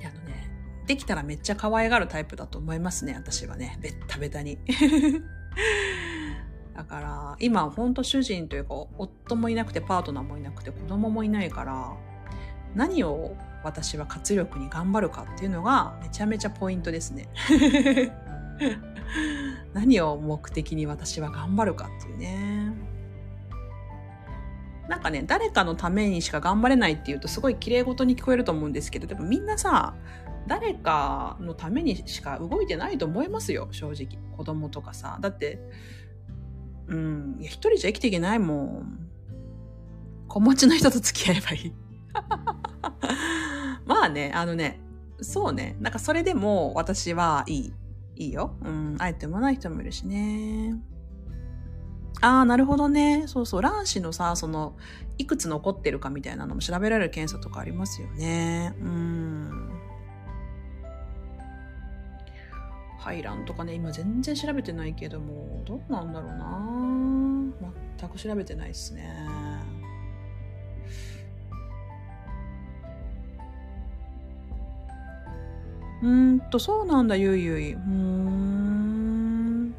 [0.05, 0.49] のね、
[0.87, 3.77] できたらめっちゃ可愛がるタイプだと思いますね、私はね。
[3.81, 4.57] べったべたに。
[6.73, 11.91] だから、今ほんと主人というか、夫もいなくて、パートナーもいなくて、子供もいないから、
[12.73, 17.27] 何を私は活力に頑張るかっていうのがめちゃめちゃポイントですね。
[19.73, 22.73] 何を目的に私は頑張るかっていうね。
[24.87, 29.95] なんかね、誰かのためにしか頑張れないっていうとすごい綺麗事に聞こえると思うんですけど、でもみんなさ、
[30.47, 34.17] 誰かのためにしか動いてないと思いますよ、正直。
[34.37, 35.17] 子供とかさ。
[35.19, 35.59] だって、
[36.87, 39.09] うん、いや、一人じゃ生きていけないもん。
[40.29, 41.73] 子持ちの人と付き合えばいい。
[43.85, 44.79] まあね、あのね、
[45.21, 45.75] そうね。
[45.81, 47.73] なんかそれでも私はいい。
[48.17, 48.55] いいよ。
[48.63, 48.95] うん。
[48.99, 50.75] あえてもない人もいるしね。
[52.21, 53.23] ああ、なるほどね。
[53.27, 53.61] そうそう。
[53.61, 54.75] 卵子のさ、その、
[55.17, 58.73] いくつ残ってるかみたいなのも調べられる検査とかありますよね。
[58.81, 59.71] うん。
[62.97, 67.37] 排卵とかね、今全然調べてないけども、どうなんだろうな
[67.99, 69.07] 全く調べてないっすね。
[76.03, 77.73] うんと、そうなんだ、ゆいゆい。
[77.73, 79.73] うん。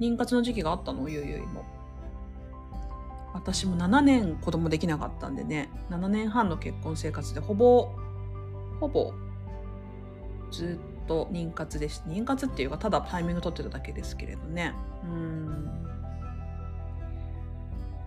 [0.00, 1.08] 妊活の時期があったの？
[1.08, 1.64] ゆいゆいも。
[3.34, 7.88] 私も7年子供できなかったんでね、7年半の結婚生活でほぼ、
[8.80, 9.12] ほぼ、
[10.50, 14.74] ずっと妊活でし、妊活っていうか、ただタイミング取ってただけですけれどね。
[15.04, 15.70] うん。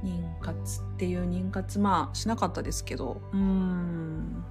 [0.04, 4.44] 妊活っていう妊活、まあ、しなかったですけど、うん。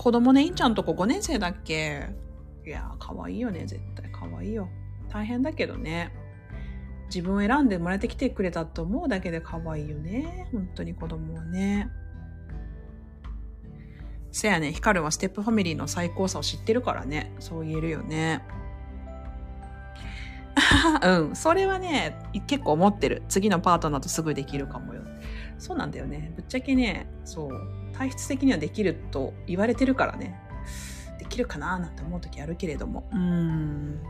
[0.00, 2.08] 子供ね、いんちゃんとこ5年生だっけ？
[2.64, 4.10] いやー、かわいいよね、絶対。
[4.10, 4.66] かわいいよ。
[5.10, 6.10] 大変だけどね。
[7.14, 10.48] 自分を選んでもらってきてくれたと思うだけで可愛いよね。
[10.52, 11.90] 本当に子供はね。
[14.32, 17.34] せやね、ヒカルはステップファミリーの最高さを知ってるからね。
[17.38, 18.42] そう言えるよね。
[21.04, 21.36] うん。
[21.36, 23.22] それはね、結構思ってる。
[23.28, 25.02] 次のパートナーとすぐできるかもよ。
[25.58, 26.32] そうなんだよね。
[26.36, 27.79] ぶっちゃけね、そう。
[28.00, 30.40] 体質的にはできると言われてるからね。
[31.18, 33.06] できるかななんて思う時あるけれども。
[33.12, 34.00] うん。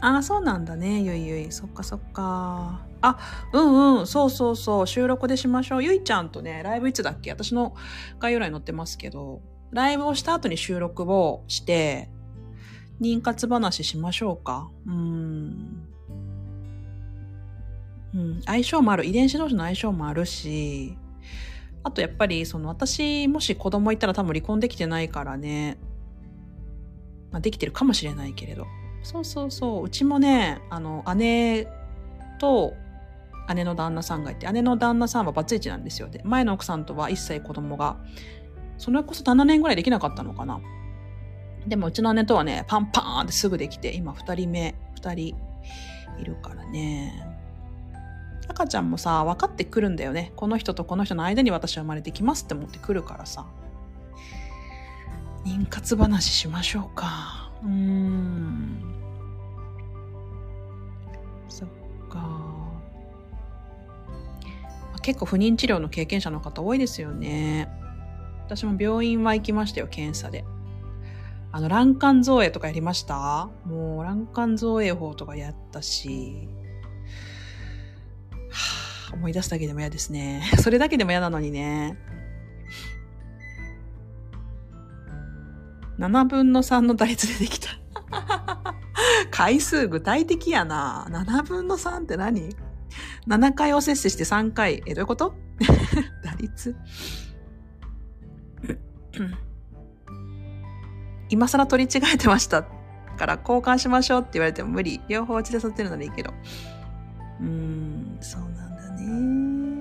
[0.00, 1.00] ああ、そうなんだね。
[1.00, 1.52] ゆいゆい。
[1.52, 2.84] そっかそっか。
[3.00, 3.18] あ、
[3.52, 4.06] うんうん。
[4.08, 4.86] そうそうそう。
[4.88, 5.84] 収録でしましょう。
[5.84, 7.30] ゆいちゃんとね、ライブいつだっけ？
[7.30, 7.76] 私の
[8.18, 9.40] 概要欄に載ってますけど、
[9.70, 12.10] ライブをした後に収録をして、
[13.00, 14.68] 妊活話しましょうか。
[14.84, 15.84] うん。
[18.14, 19.06] うん、相性もある。
[19.06, 20.98] 遺伝子同士の相性もあるし、
[21.88, 25.78] あとやっぱり、その私、もし子供いたら多分離婚できてないからね。
[27.30, 28.66] まあ、できてるかもしれないけれど。
[29.02, 29.84] そうそうそう。
[29.84, 31.66] うちもね、あの、姉
[32.38, 32.74] と
[33.54, 36.08] 姉の旦那さんがいて、姉の旦那さんはバツイチなんですよ。
[36.08, 37.96] で、前の奥さんとは一切子供が、
[38.76, 40.60] それこそ7年ぐらいできなかったのかな。
[41.66, 45.36] でもうちの姉とはね、パンパーンってすぐできて、今2人目、2人
[46.20, 47.27] いるからね。
[48.48, 50.32] 赤ちゃんもさ、分かってくるんだよね。
[50.34, 53.46] この人とこの人の間に私は生まれてきますって思ってくるからさ。
[55.44, 57.52] 妊活話しましょうか。
[57.62, 58.94] うーん。
[61.48, 61.68] そっ
[62.10, 62.68] か。
[65.02, 67.68] 結構不妊治療の経験者の方多いですよね。
[68.44, 70.44] 私も病院は行きましたよ、検査で。
[71.52, 73.48] あの、卵管造影とかやりました？
[73.64, 76.48] もう、卵管造影法とかやったし、
[78.50, 80.42] はぁ、思い出すだけでも嫌ですね。
[80.62, 81.98] それだけでも嫌なのにね。
[85.98, 87.70] 7分の3の打率でできた。
[89.30, 91.06] 回数具体的やな。
[91.10, 92.54] 7分の3って何
[93.26, 94.82] ?7 回を摂取して3回。
[94.86, 95.34] え、どういうこと？
[96.24, 96.76] 打率
[101.30, 105.00] 今更取り違えてましたから交換しましょうって言われても無理。
[105.08, 106.32] 両方落ちでさせるならいいけど。
[107.40, 107.77] うん、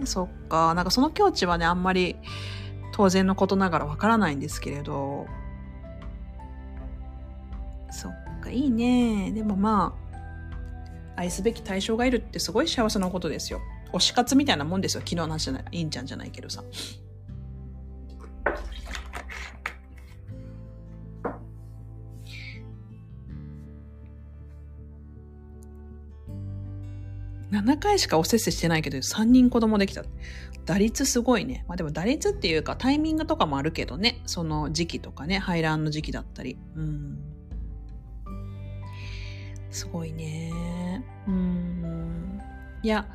[0.07, 0.73] そっか。
[0.73, 2.15] なんかその境地はね、あんまり
[2.93, 5.27] 当然のことながらわからないんですけれど。
[7.91, 9.31] そっか、いいね。
[9.31, 9.95] でもま
[11.15, 13.59] あ、愛すべき対象がいるってすごい幸せなことですよ。
[13.93, 15.01] 推し活みたいなもんですよ。
[15.01, 15.65] 昨日の話じゃない。
[15.71, 16.63] いいんちゃんじゃないけどさ。
[27.51, 30.03] 7回しかおせっせしてないけど、3人子供できた。
[30.65, 31.63] 打率すごいね。
[31.67, 34.21] まあでも打率っていうかタイミングとかもあるけどね。
[34.25, 36.57] その時期とかね、排卵の時期だったり。
[36.75, 37.19] うん。
[39.71, 41.05] すごいね。
[41.27, 42.41] うん。
[42.83, 43.07] いや、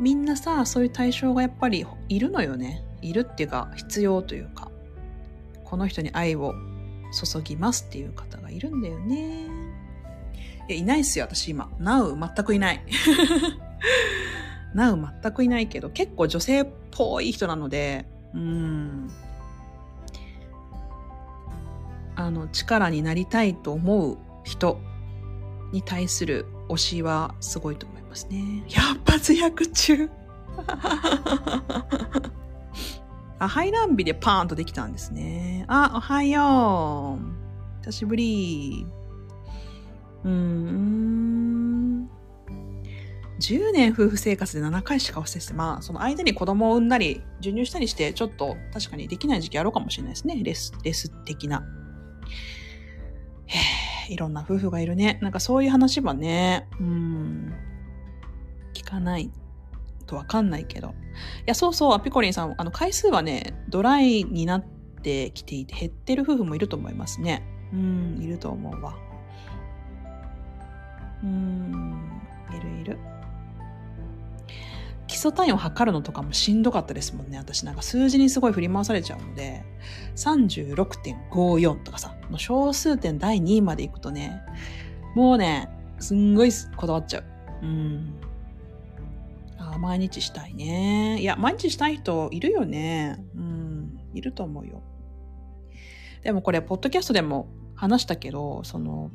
[0.00, 2.84] みんなさ、そういう対象がやっぱりいるのよね。
[3.02, 4.70] いるっていうか、必要というか、
[5.64, 6.54] この人に愛を
[7.12, 9.57] 注ぎますっていう方がいるんだよね。
[10.68, 11.70] いや、いないっすよ、私今。
[11.78, 12.82] ナウ全くいない。
[14.74, 19.10] ナウ全くいないけど、結構女性っぽい人なので、うん。
[22.16, 24.78] あの、力になりたいと思う人
[25.72, 28.64] に対する推しはすごいと思いますね。
[28.68, 30.10] 百発百中
[33.38, 35.64] あ、排卵日でパーンとできたんですね。
[35.68, 37.84] あ、おはよう。
[37.84, 38.86] 久しぶり。
[40.24, 42.08] うん。
[43.40, 50.40] 10年夫婦生活で7回しかおせして、まあ、その間に子供を産んだり、授乳したりして、ちょっと確かにできない時期あるかもしれないですね。
[50.42, 51.64] レス、レス的な。
[53.46, 55.18] へ、いろんな夫婦がいるね。
[55.22, 57.54] なんかそういう話はね、うん、
[58.74, 59.30] 聞かない
[60.06, 60.88] とわかんないけど。
[60.88, 60.92] い
[61.46, 64.64] や、そうそう、ピコリンさん、あの、回数はね、ドライになっ
[65.02, 67.46] てきていて、減ってる夫婦もいると思いますね。
[67.72, 69.07] うん、いると思うわ。
[71.22, 72.22] うん、
[72.56, 72.98] いるいる。
[75.08, 77.38] 基礎体温測るのとかもしんどかったですもんね。
[77.38, 79.64] 私なんか数字にすごい振り回されちゃうので、
[80.16, 84.42] 36.54とかさ、もう小数点第2位まで行くとね、
[85.14, 87.24] もうね、すんごいこだわっちゃう。
[87.62, 88.14] うん。
[89.58, 91.18] あ毎日したいね。
[91.20, 93.18] いや、毎日したい人いるよね。
[93.34, 94.82] うん、いると思うよ。
[96.22, 99.10] でもこれ、ポッドキャストでも話したけど、その、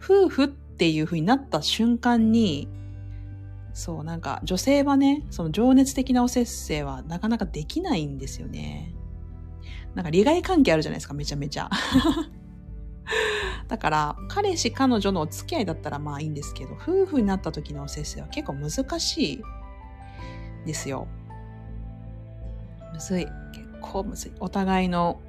[0.00, 2.68] 夫婦ってていう風になった瞬間に、
[3.74, 8.94] そう、なんか女性はね、その情熱的なお節制はなかなかできないんですよね。
[9.94, 11.68] なんか利害関係あるじゃないですか、めちゃめちゃ。
[13.68, 18.70] だから、彼氏、彼女のお付き合いだったらまあいいんですけど、夫婦になった時のお節制は結構難
[19.00, 19.42] しい
[20.66, 21.06] ですよ。
[22.92, 23.26] むずい。
[23.52, 24.32] 結構むずい。
[24.40, 25.20] お互いの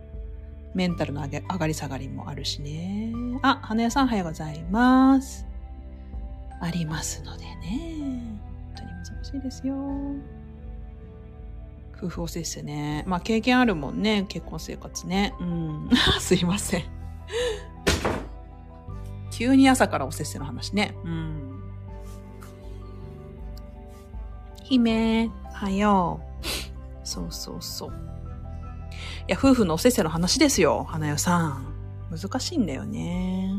[0.73, 3.11] メンタルの上げ上がり下がりもあるしね。
[3.41, 5.45] あ、花屋さんおはようございます。
[6.61, 8.39] ありますのでね。
[8.75, 9.75] 本当に難しいですよ。
[11.97, 13.03] 夫婦おせっせね。
[13.07, 14.25] まあ経験あるもんね。
[14.29, 15.33] 結婚生活ね。
[15.39, 15.89] うん。
[16.19, 16.83] すいません。
[19.31, 20.95] 急に朝からおせっせの話ね。
[21.03, 21.63] うん。
[24.63, 27.07] 姫、おはよう。
[27.07, 28.08] そうそうそう。
[29.29, 30.87] いや、夫婦のおせっせの話ですよ。
[30.89, 31.75] 花代さん。
[32.09, 33.53] 難しいんだよね。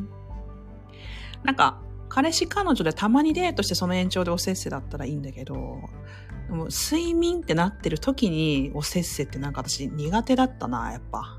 [1.45, 11.39] なんか、彼氏彼女でたまにデートしてその延長でおせっせだったらいいんだけど、も睡眠ってなってる時におせっせってなんか私苦手だったな、やっぱ。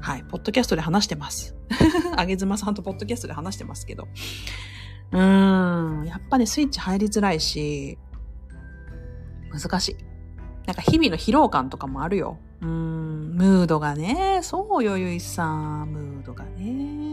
[0.00, 1.54] はい、ポッドキャストで話してます。
[2.16, 4.08] あげずまさんとポッドキャストで話してますけど。
[5.12, 7.98] うーん、やっぱね、スイッチ入りづらいし、
[9.52, 9.96] 難しい。
[10.66, 12.38] なんか日々の疲労感とかもあるよ。
[12.60, 17.12] うーん、ムードがね、そうよ、ゆいさん、ムードがね。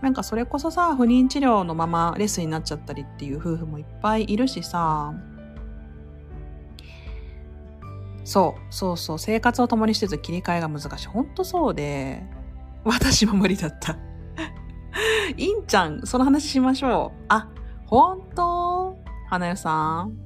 [0.00, 5.14] なんかそれこそさ、不妊治療のままレスになっちゃったりっていう夫婦もいっぱいいるしさ、
[8.24, 11.06] そう、そうそう、生活を共にしてず切り替えが難しい。
[11.06, 12.22] ほんとそうで、
[12.84, 13.96] 私も無理だった。
[15.36, 17.24] いんちゃん、その話しましょう。
[17.28, 17.48] あ、
[17.86, 18.96] ほんと？
[19.28, 20.16] 花代さん。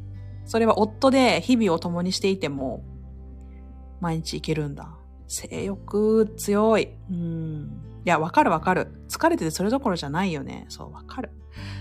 [0.44, 2.82] それは夫で日々を共にしていても、
[4.00, 4.88] 毎日いけるんだ。
[5.28, 6.90] 性欲強い。
[7.10, 7.82] うん。
[8.04, 8.92] いや、わかるわかる。
[9.08, 10.66] 疲れててそれどころじゃないよね。
[10.68, 11.30] そう、わかる。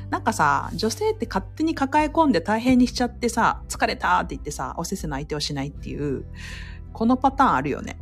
[0.09, 6.25] なんかさ、女性って勝手に抱え込んで大変にしちゃってさ、疲れたって言ってさ、おせせの相手をしないっていう、
[6.93, 7.99] このパターンあるよね。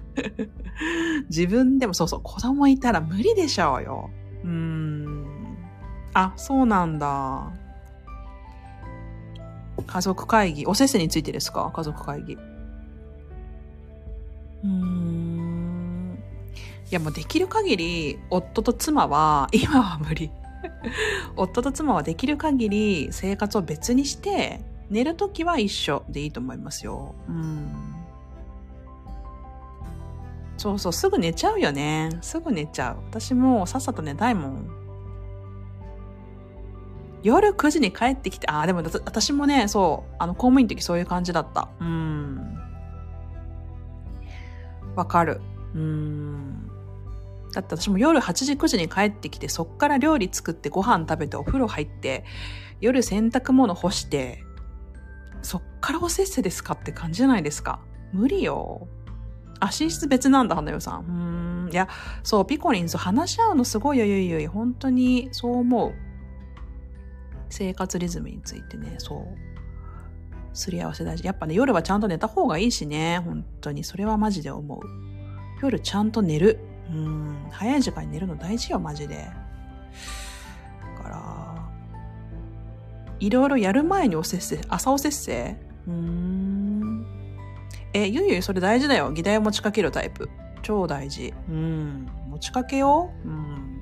[1.30, 4.10] 自分でもそうそう、子供いたら無理でしょうよ。
[4.44, 5.56] うん。
[6.14, 7.52] あ、そうなんだ。
[9.86, 10.66] 家族会議。
[10.66, 11.70] おせっせについてですか？
[11.74, 12.36] 家族会議。
[14.64, 16.18] うん。
[16.90, 20.30] いやもうできる限り、夫と妻は、今は無理。
[21.36, 24.60] 夫と妻はできる限り生活を別にして、
[24.90, 27.14] 寝るときは一緒でいいと思いますよ。
[27.28, 27.70] うん。
[30.58, 32.10] そうそう、すぐ寝ちゃうよね。
[32.20, 32.96] すぐ寝ちゃう。
[33.10, 34.82] 私もさっさと寝たいもん。
[37.22, 41.68] 夜9時に帰ってきて、ああ、でも私もね、そう、あの、公務員の時そういう感じだった。
[41.80, 42.51] うん。
[44.96, 45.40] わかる。
[45.74, 46.70] うん。
[47.52, 52.24] だって私も夜8時9時に帰ってきて、そっから料理作ってご飯食べてお風呂入って、
[52.80, 54.42] 夜洗濯物干して、
[55.42, 57.80] そっからおせっせですかって感じじゃないですか。
[58.12, 58.88] 無理よ。
[59.60, 61.66] あ、寝室別なんだ、花代さん。
[61.66, 61.72] うん。
[61.72, 61.88] いや、
[62.22, 64.46] そう、ピコリン、そう、話し合うのすごいよ、ゆいゆい。
[64.46, 65.92] 本当に、そう思う。
[67.48, 69.51] 生活リズムについてね、そう。
[70.54, 71.24] すり合わせ大事。
[71.24, 73.20] やっぱね、夜はちゃんと寝た方がいいしね。
[73.24, 73.84] 本当に。
[73.84, 74.80] それはマジで思う。
[75.62, 76.58] 夜ちゃんと寝る。
[76.90, 77.46] うん。
[77.50, 79.30] 早い時間に寝るの大事よ、マジで。
[80.96, 81.70] だから、
[83.20, 87.06] いろいろやる前におせっせ、朝おせっせうーん。
[87.94, 89.12] え、ゆいゆいそれ大事だよ。
[89.12, 90.28] 議題を持ちかけるタイプ。
[90.62, 91.32] 超大事。
[91.48, 92.08] うん。
[92.28, 93.28] 持ちかけよう。
[93.28, 93.80] うん。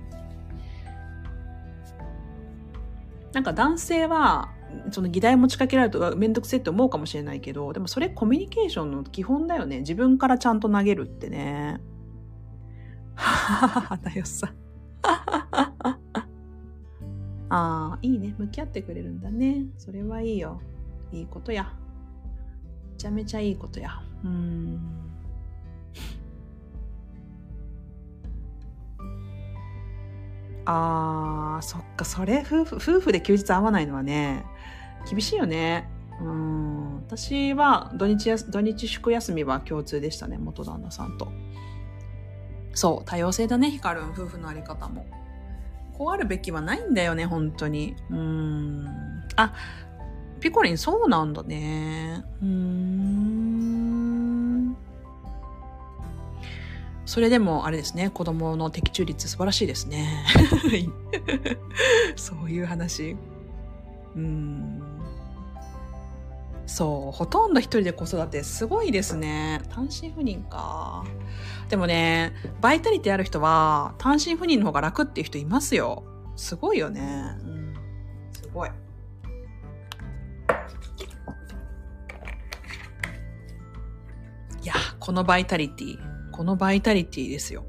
[3.32, 4.50] なんか男性は、
[4.90, 9.80] その議題持ちかけられるとめんどくせえって思うかもしれないけど、でもそれコミュニケーションの基本だよね。
[9.80, 11.80] 自分からちゃんと投げるってね。
[13.14, 14.52] はははは、だよさ。
[17.52, 18.34] ああ、いいね。
[18.38, 19.66] 向き合ってくれるんだね。
[19.76, 20.60] それはいいよ。
[21.12, 21.72] いいことや。
[22.92, 24.00] めちゃめちゃいいことや。
[24.24, 24.80] うん。
[30.64, 34.44] あー、そっか、それ、夫婦、夫婦で休日会わないのはね、
[35.10, 35.88] 厳しいよね。
[36.20, 36.96] うん。
[36.98, 41.32] 私は土日や、土日祝休みは共通でしたね、元旦那さんと。
[42.72, 45.04] そう、多様性だね、ヒカルン、夫婦のあり方も。
[45.98, 47.96] こうあるべきはないんだよね、本当に。
[48.08, 48.86] うん。
[49.34, 49.52] あ、
[50.38, 52.24] ピコリンそうなんだね。
[52.40, 53.40] うん。
[57.04, 60.24] それでも、あれですね、子供の的中率素晴らしいですね。
[62.14, 63.16] そういう話。
[64.14, 64.99] うん。
[66.70, 69.60] そう、ほとんど一人で子育てすごいですね。
[69.70, 71.04] 単身赴任か。
[71.68, 76.04] でもね、バイタリティある人は単身赴任の方が楽っていう人いますよ。
[76.36, 77.34] すごいよね。
[77.40, 77.74] うん。
[78.32, 78.70] すごい。
[84.62, 85.98] いや、このバイタリティ。
[86.30, 87.64] このバイタリティですよ。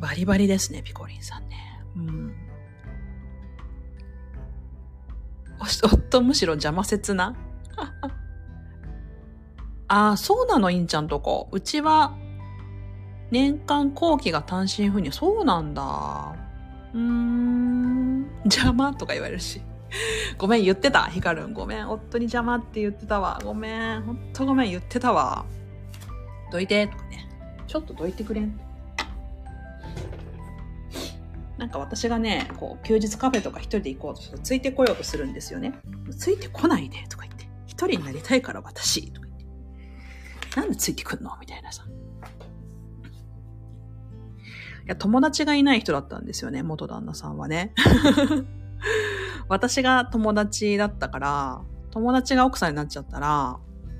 [0.00, 1.56] バリバリですね、ピコリンさんね。
[1.94, 2.34] うん。
[5.84, 7.36] 夫むしろ邪魔切な
[9.88, 11.48] ああ、そうなの、インちゃんとこ。
[11.52, 12.16] うちは、
[13.30, 15.12] 年間後期が単身赴任。
[15.12, 16.34] そうなんだ。
[16.94, 19.60] うーん、邪魔とか言われるし。
[20.38, 21.04] ごめん、言ってた。
[21.04, 21.52] ヒカルン。
[21.52, 23.40] ごめん、夫に邪魔って言ってたわ。
[23.44, 25.44] ごめん、ほんとごめん、言ってたわ。
[26.50, 27.28] どいて、とかね。
[27.66, 28.58] ちょっとどいてくれん。
[31.58, 35.72] なんか私がね、こう、休日カフェとか一人で行こうとすると、ついてこようとするんですよね。
[36.16, 37.33] ついてこないで、とか言って。
[37.84, 39.40] 一人になりたいから私、とか言っ
[40.50, 40.60] て。
[40.60, 41.36] なんでついてくんの？
[41.40, 41.84] みたいなさ。
[44.84, 47.72] いや、友達がいない人だったんですよね、元旦那さんはね。
[49.48, 53.58] 私が友達だったから、友達が奥さんになっちゃったら、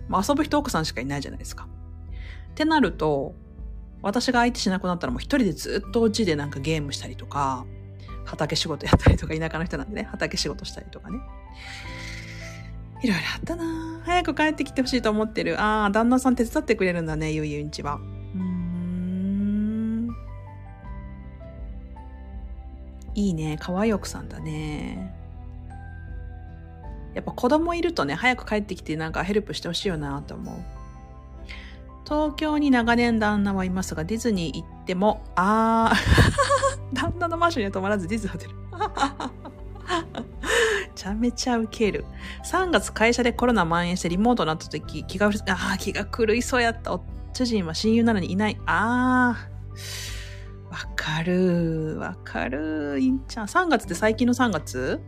[0.08, 1.68] まあ、遊ぶ人奥さんしかいないじゃないですか。
[2.50, 3.34] ってなると、
[4.02, 7.64] 私が相手しなくなったらもう一人でずっとお家でなんかゲームしたりとか、
[8.26, 11.18] 畑仕事やったりとか、田舎の人なんでね、畑仕事したりとかね。
[13.04, 15.60] いろいろあったな早く帰ってきてほしいと思ってる。
[15.60, 17.96] ああ、旦那さん手伝ってくれるんだね、ゆうゆんちは。
[17.96, 20.08] うん。
[23.14, 23.58] いいね。
[23.60, 25.14] 可愛い奥さんだね。
[27.12, 30.54] やっぱ子供いるとね、早く帰ってきてなんかヘルプしてほしいよなと思う。
[32.06, 40.24] 東京に長年旦那はいますが、ディズニー行っても、あー、 旦那のマンションには泊まらずディズニーホテル。
[40.94, 42.04] ちゃめちゃウケる。
[42.44, 46.98] 3月会社でコロナ蔓延してリモートになった時、気が、ああ、気が狂いそうやった。
[47.32, 48.56] 主人は親友なのにいない。
[48.66, 49.48] ああ、
[50.70, 51.96] わかる。
[51.98, 52.98] わかる。
[53.00, 53.46] いんちゃん。
[53.46, 55.00] 3月って最近の3月？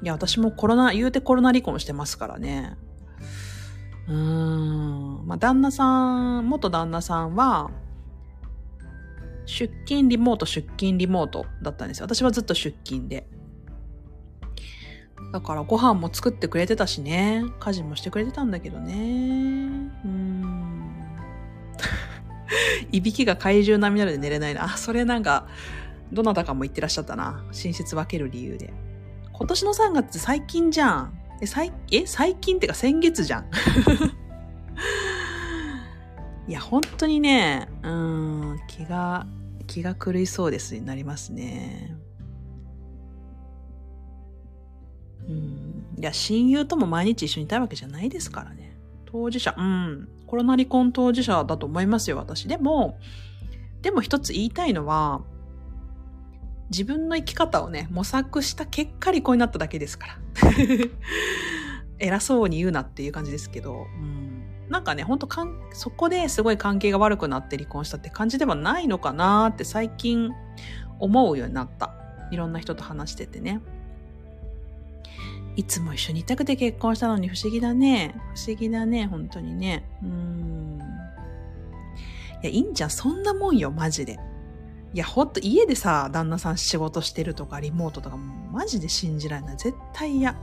[0.00, 2.76] いや、私もコロナ、言うてコロナ離婚してますからね。
[4.06, 5.26] うーん。
[5.26, 7.70] まあ、旦那さん、元旦那さんは、
[9.48, 12.04] 出勤リモート、出勤リモートだったんですよ。
[12.04, 13.26] 私はずっと出勤で。
[15.32, 17.42] だからご飯も作ってくれてたしね。
[17.58, 18.92] 家事もしてくれてたんだけどね。
[20.04, 20.92] うん。
[22.92, 24.64] いびきが怪獣並みなので寝れないな。
[24.64, 25.48] あ、それなんか、
[26.12, 27.42] どなたかも言ってらっしゃったな。
[27.48, 28.74] 寝室分ける理由で。
[29.32, 31.18] 今年の3月最近じゃん。
[31.40, 33.46] え、最、え、最近ってか先月じゃん。
[36.48, 39.26] いや、本当にね、うん、気が、
[39.66, 41.94] 気が狂いそうですになりますね。
[45.28, 45.84] うん。
[45.98, 48.78] いや、親友とも毎日一緒にいたいわけじゃないですからね。
[49.04, 50.08] 当事者、うん。
[50.26, 52.48] コロナ離婚当事者だと思いますよ、私。
[52.48, 52.98] でも、
[53.82, 55.22] でも一つ言いたいのは、
[56.70, 60.18] 自分の生き方をね、模索した結果離婚になっただけですから。
[61.98, 64.37] 偉そうに言うなっていう感じですけど、うん、
[64.68, 70.30] なんかね、ほんとかん、そこですごい関係が悪くなって離婚したって感じではないのかなって最近
[70.98, 71.94] 思うようになった。
[72.30, 73.60] いろんな人と話しててね。
[75.56, 78.14] いつも一緒にいたくて結婚したのに不思議だね。
[78.34, 79.84] 不思議だね、本当にね。
[80.02, 80.78] うん。
[82.42, 82.90] いや、いいんじゃん。
[82.90, 84.20] そんなもんよ、マジで。
[84.94, 89.56] いや、ほんと家でさ、旦那さん仕事してるとか、リモートとか、マジで信じられない。
[89.56, 90.36] 絶対嫌。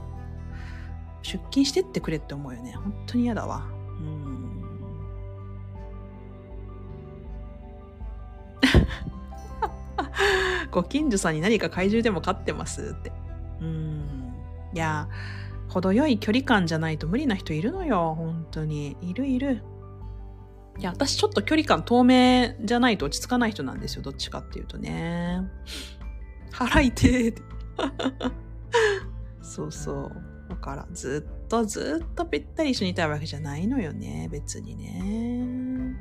[1.22, 2.72] 出勤してってくれって思うよね。
[2.72, 3.75] 本当に嫌だわ。
[10.70, 13.12] ご近所さんに何か怪獣でも飼ってますって。
[13.60, 14.34] うん。
[14.74, 15.08] いや、
[15.68, 18.14] 程よい距離感じゃないと無理な人いるのよ。
[18.16, 18.96] 本当に。
[19.00, 19.62] いるいる。
[20.78, 24.02] いや、私ちょっと距離感透明じゃないと落ち着かない人なんですよ。
[24.02, 25.42] どっちかっていうとね。
[26.50, 27.34] 腹痛い。
[29.42, 30.12] そうそう。
[30.48, 34.28] だから、ずっとずっとぴったり一緒にいたいわけじゃないのよね。
[34.30, 35.96] 別にね。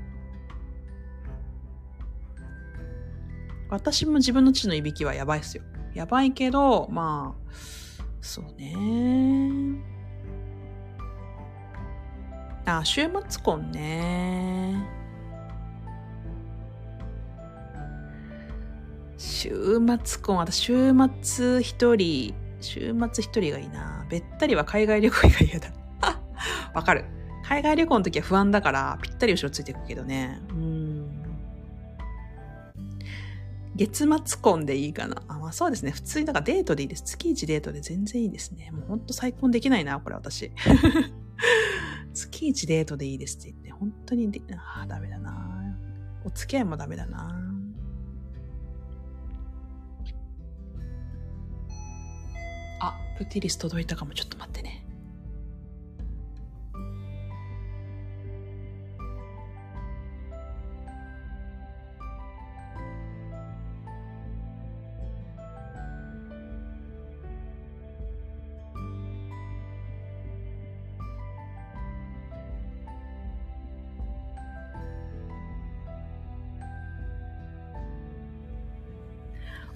[3.69, 5.63] 私も自分の父のいびきはやばいっすよ。
[5.93, 7.53] やばいけど、まあ、
[8.21, 8.75] そうね。
[12.65, 14.75] あ、週末婚ね。
[19.17, 24.05] 週末婚、私週末一人、週末一人がいいな。
[24.09, 25.69] べったりは海外旅行が嫌だ。
[26.73, 27.05] わかる。
[27.43, 30.41] 海外旅行の時は不安だから、ぴったり後ろついていくけどね。
[30.49, 30.84] うん。
[33.75, 35.21] 月末婚でいいかな。
[35.27, 35.91] あ、まあそうですね。
[35.91, 37.03] 普通に、だかデートでいいです。
[37.03, 38.71] 月1デートで全然いいですね。
[38.71, 40.51] もうほんと再婚できないな、これ私。
[42.13, 45.77] 月一デートでいいですって言って、本当にああ、ダメだな。
[46.23, 47.41] お付き合いもダメだな。
[52.79, 54.13] あ、プティリス届いたかも。
[54.13, 54.84] ちょっと待ってね。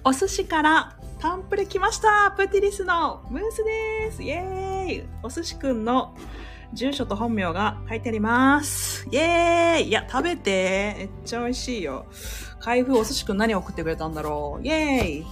[0.02, 6.16] お寿司からタンプレ来ましたプティリスのムースですイエーイお寿司くんの
[6.72, 9.06] 住所と本名が書いてあります。
[9.10, 12.06] イエーイいや、食べてめっちゃ美味しいよ。
[12.60, 15.26] 開封お寿司くん何送ってくれたんだろうイエーイ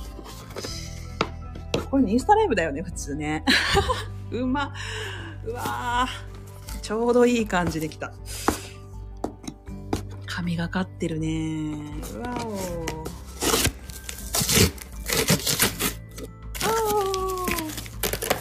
[1.90, 3.44] これインスタライブだよね、普通ね。
[4.32, 4.74] うま。
[5.44, 8.12] うわーちょうどいい感じできた。
[10.26, 11.76] 神がかってるね。
[12.16, 13.17] うわお。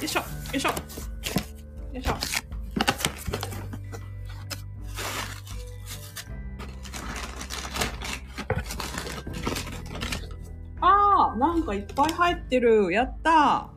[0.07, 0.69] いしょ、よいしょ。
[0.69, 0.75] よ
[1.99, 2.17] いしょ。
[10.79, 12.91] あー、なんかいっぱい入ってる。
[12.91, 13.69] やった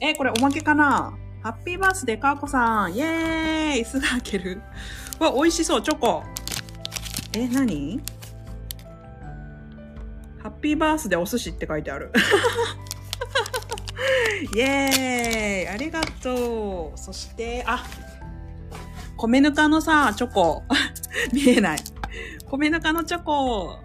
[0.00, 0.08] ー。
[0.08, 1.12] え、これおまけかな？
[1.42, 2.94] ハッピーバースデーかーこさん。
[2.94, 4.62] イェーイすぐ開ける。
[5.18, 6.22] わ、美味しそう、チョコ。
[7.34, 8.00] え、何？
[10.42, 12.12] ハッピーバースデーお寿司って書いてある。
[14.42, 16.98] イェーイありがとう。
[16.98, 17.84] そして、あ、
[19.16, 20.62] 米ぬかのさ、チョコ。
[21.32, 21.78] 見えない。
[22.50, 23.78] 米ぬかのチョコ。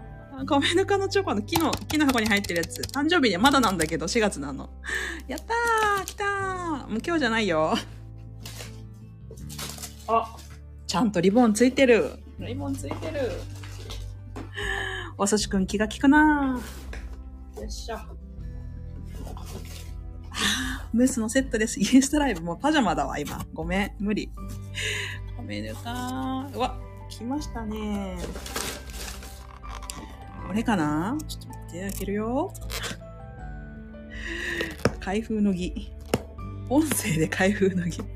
[0.46, 2.80] 米ぬかのチョコの木の、木の箱に入ってるやつ。
[2.92, 4.70] 誕生日でまだなんだけど、4月なの。
[5.26, 7.74] やったー来たーもう今日じゃないよ。
[10.08, 10.36] あ、
[10.86, 12.18] ちゃんとリボンついてる。
[12.38, 13.30] リボンついてる。
[15.16, 16.60] お寿司くん気が利くな
[17.56, 18.17] よっしょ。
[20.92, 21.78] ムースのセットです。
[21.80, 22.40] インスタライブ。
[22.42, 23.44] もうパジャマだわ、今。
[23.52, 23.92] ごめん。
[23.98, 24.30] 無理。
[25.36, 26.78] ごめんねかうわ、
[27.08, 28.16] 来ましたね。
[30.46, 31.16] これかな？
[31.28, 32.52] ちょっと待って、開けるよ。
[35.00, 35.92] 開封の儀。
[36.68, 38.02] 音声で開封の儀。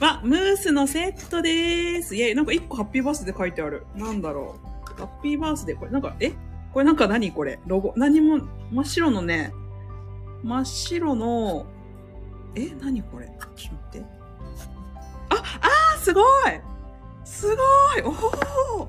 [0.00, 2.16] わ、ムースのセットでーす。
[2.16, 3.84] いや、なんか一個ハッピーバースデー書いてある。
[3.94, 4.69] なんだろう。
[5.00, 6.32] ハッピーバースデー、これなんか、え？
[6.72, 7.58] これなんか何これ？
[7.66, 7.94] ロゴ？
[7.96, 8.38] 何も、
[8.70, 9.52] 真っ白のね、
[10.42, 11.66] 真っ白の、
[12.54, 12.70] え？
[12.80, 13.26] 何これ？
[13.56, 14.06] ちょっと待って。
[15.30, 16.24] あ、あーすごい
[17.24, 18.88] すごいおお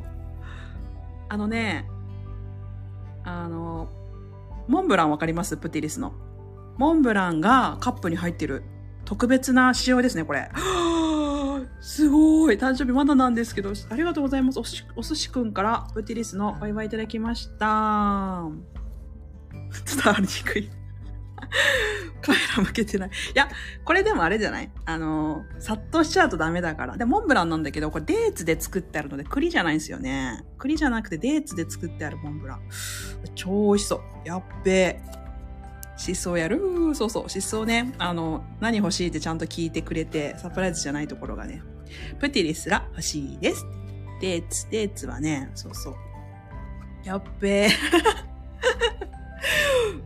[1.30, 1.88] あのね、
[3.24, 3.90] あの、
[4.68, 5.58] モンブランわかります？
[5.58, 6.14] プティリスの。
[6.78, 8.64] モンブランがカップに入ってる。
[9.06, 10.50] 特別な仕様ですね、これ。
[11.82, 14.60] すごい誕生日まだなんですけど、ありがとうございます。
[14.60, 18.44] おしお寿司くんからプティリスのお祝いいただきました。
[20.03, 20.70] 伝わりにくい。
[22.22, 23.10] カメラ向けてない。
[23.10, 23.49] いや、
[23.84, 24.72] これでもあれじゃない？
[24.86, 26.98] あの、殺到しちゃうとダメだから。
[26.98, 30.45] で、モンブランなんだけど、これデーツで作ってあるので、栗じゃないんですよね。
[30.60, 32.62] 栗じゃなくてデーツで作ってあるモンブラン。
[33.34, 34.02] 超美味しそう。
[34.24, 35.02] やっべえ。
[35.97, 36.95] 疾走やる？
[36.95, 37.26] そうそう。
[37.26, 37.93] 疾走ね。
[37.97, 41.61] あの、何欲しいってちゃんと聞いてくれて、サプライズじゃないところがね。
[42.19, 43.65] プティリスが欲しいです。
[44.22, 45.95] デーツ、デーツはね、そうそう。
[47.03, 47.69] やっべえ。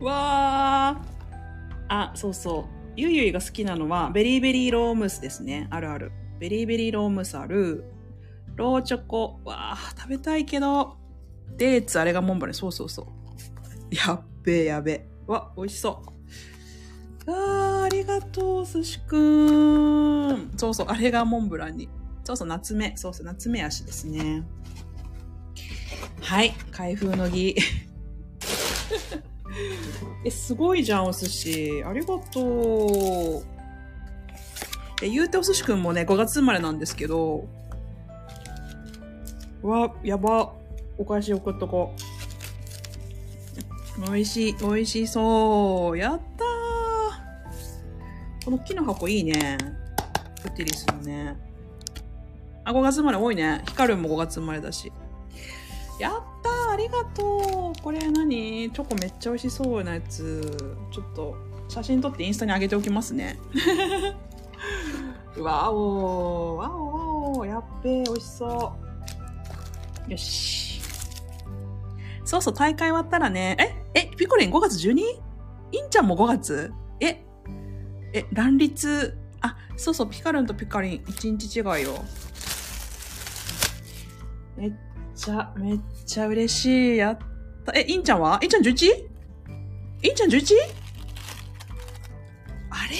[0.00, 1.06] わー。
[1.88, 2.64] あ、そうそう。
[2.96, 5.68] ゆいゆいが好きなのは、ベリーベリーロームスですね。
[5.70, 6.12] あるある。
[6.38, 7.84] ベリーベリーロームスある。
[8.56, 9.40] ローチョコ。
[9.44, 10.96] わあ、食べたいけど。
[11.56, 12.54] デーツ、あれがモンブラン。
[12.54, 13.06] そうそうそう。
[13.94, 15.08] やっべえ、やべえ。
[15.26, 16.02] わ、美味しそ
[17.26, 17.30] う。
[17.30, 20.52] あー、ありがとう、寿司くん。
[20.56, 21.88] そうそう、あれがモンブランに。
[22.24, 22.96] そうそう、夏目。
[22.96, 24.44] そうそう、夏目足ですね。
[26.20, 27.56] はい、開封の儀。
[30.24, 31.82] え、すごいじゃん、お寿司。
[31.84, 33.44] ありがとう。
[35.02, 37.48] え、言うてお寿司くんもね、5月生まれなんですけど、
[39.62, 40.52] うわ、やば。
[40.98, 42.15] お返し送っとこう。
[43.98, 45.98] 美味しい、美味しそう。
[45.98, 46.46] やったー。
[48.44, 49.58] この木の箱いいね。
[50.42, 51.36] プティリスのね。
[52.64, 53.62] あ、5月生まれ多いね。
[53.66, 54.92] ヒカルンも5月生まれだし。
[55.98, 56.12] やっ
[56.42, 58.70] たーありがとうこれ何？
[58.70, 60.76] チョコめっちゃ美味しそうなやつ。
[60.92, 61.36] ちょっと
[61.68, 63.38] 写真撮ってインスタに上げておきますね。
[65.38, 68.72] わおわおわおやっべえ、美味しそ
[70.06, 70.10] う。
[70.10, 70.75] よし。
[72.26, 73.56] そうそう、大会終わったらね。
[73.94, 75.00] ええ、ピコリン5月 12?
[75.72, 76.72] インちゃんも5月？
[77.00, 77.24] え
[78.12, 79.16] え、乱立？
[79.40, 82.04] あ、そうそう、ピカルンとピカリン1日違いよ。
[84.56, 84.72] めっ
[85.14, 86.96] ちゃ、めっちゃ嬉しい。
[86.96, 87.18] やっ
[87.64, 87.72] た。
[87.78, 88.40] え、インちゃんは？
[88.42, 88.86] インちゃん 11?
[90.02, 90.54] インちゃん 11?
[92.70, 92.96] あれ？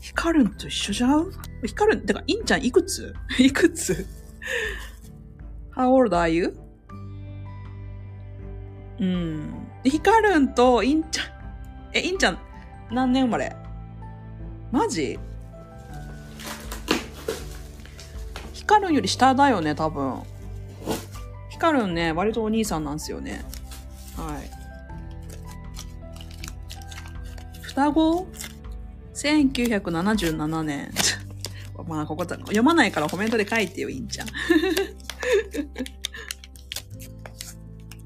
[0.00, 1.30] ヒカルンと一緒じゃん
[1.64, 3.14] ヒカルン、てか、インちゃんいくつ？
[3.38, 4.06] いくつ
[5.76, 6.59] ?How old are you?
[9.00, 9.66] うん。
[9.82, 11.26] ヒカルンとインちゃん、
[11.94, 12.38] え、インちゃん、
[12.92, 13.56] 何年生まれ？
[14.70, 15.18] マジ？
[18.52, 20.22] ヒカルンより下だよね、多分。
[21.48, 23.42] ヒカルンね、割とお兄さんなんですよね。
[24.16, 24.50] はい。
[27.62, 28.28] 双子
[29.14, 30.92] ?1977 年。
[31.88, 34.28] まあ、ここ読まないからコメントで書いてよ、いいんちゃん。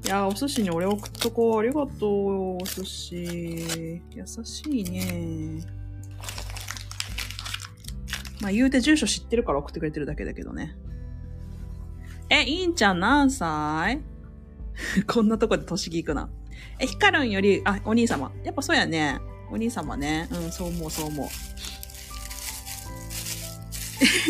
[0.05, 1.59] いやー、お寿司に俺送っとこう。
[1.59, 3.15] ありがとう、お寿司。
[3.15, 5.63] 優しいね。
[8.39, 10.75] まあ言うて住所知ってるから送ってくれてるだけだけどね。
[12.29, 13.99] え、いんちゃん何歳？
[15.11, 16.29] こんなとこで年ぎ行くな。
[16.77, 18.31] え、ヒカルンより、あ、お兄様。
[18.43, 19.19] やっぱそうやね。
[19.51, 20.27] お兄様ね。
[20.31, 21.27] うん、そう思う、そう思う。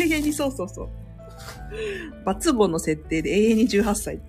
[0.02, 0.88] 永遠にそうそうそう。
[2.24, 4.20] バツボの設定で永遠に18歳。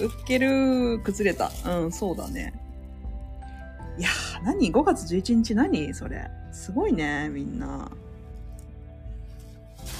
[0.00, 1.50] うっける崩れた。
[1.66, 2.52] うん、そうだね。
[3.98, 5.54] いやー、何 ?5 月11日？
[5.54, 5.92] 何？
[5.94, 6.30] それ。
[6.52, 7.90] すごいね、みんな。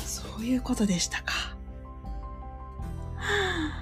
[0.06, 1.32] そういうことでしたか。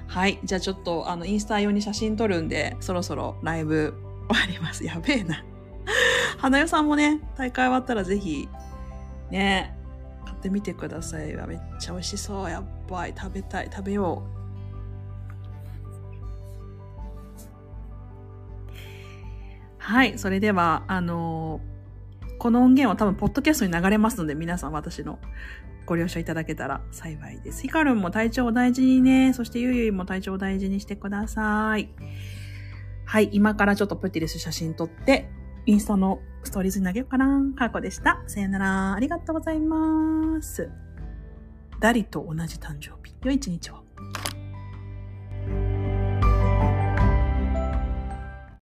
[0.06, 0.40] はい。
[0.42, 3.94] じゃあちょっと、あの、インスタ用に写真撮るんで、そろそろライブ
[4.28, 4.84] 終わります。
[4.84, 5.44] やべえな。
[6.38, 8.48] 花代さんもね、大会終わったらぜひ、
[9.30, 9.76] ね、
[10.24, 11.26] 買ってみてください。
[11.46, 12.50] めっちゃ美味しそう。
[12.50, 13.14] やっばい。
[13.16, 13.70] 食べたい。
[13.70, 14.37] 食べよう。
[19.88, 20.18] はい。
[20.18, 21.78] それでは、あのー
[22.38, 25.18] この音源は多分、ポッドキャストに流れますので、皆さん私の
[25.86, 27.62] ご了承いただけたら幸いです。
[27.62, 31.88] ヒカルンも体調を大事にね、そしてゆいゆいも体調を大事にしてください。
[33.06, 33.30] はい。
[33.32, 35.30] 今からちょっとプティリス写真撮って、
[35.66, 37.40] インスタのストーリーズに投げようかな。
[37.56, 38.22] かーこでした。
[38.28, 38.92] さよなら。
[38.92, 40.70] ありがとうございます。
[41.80, 43.16] ダリと同じ誕生日。
[43.24, 43.82] 良い一日を。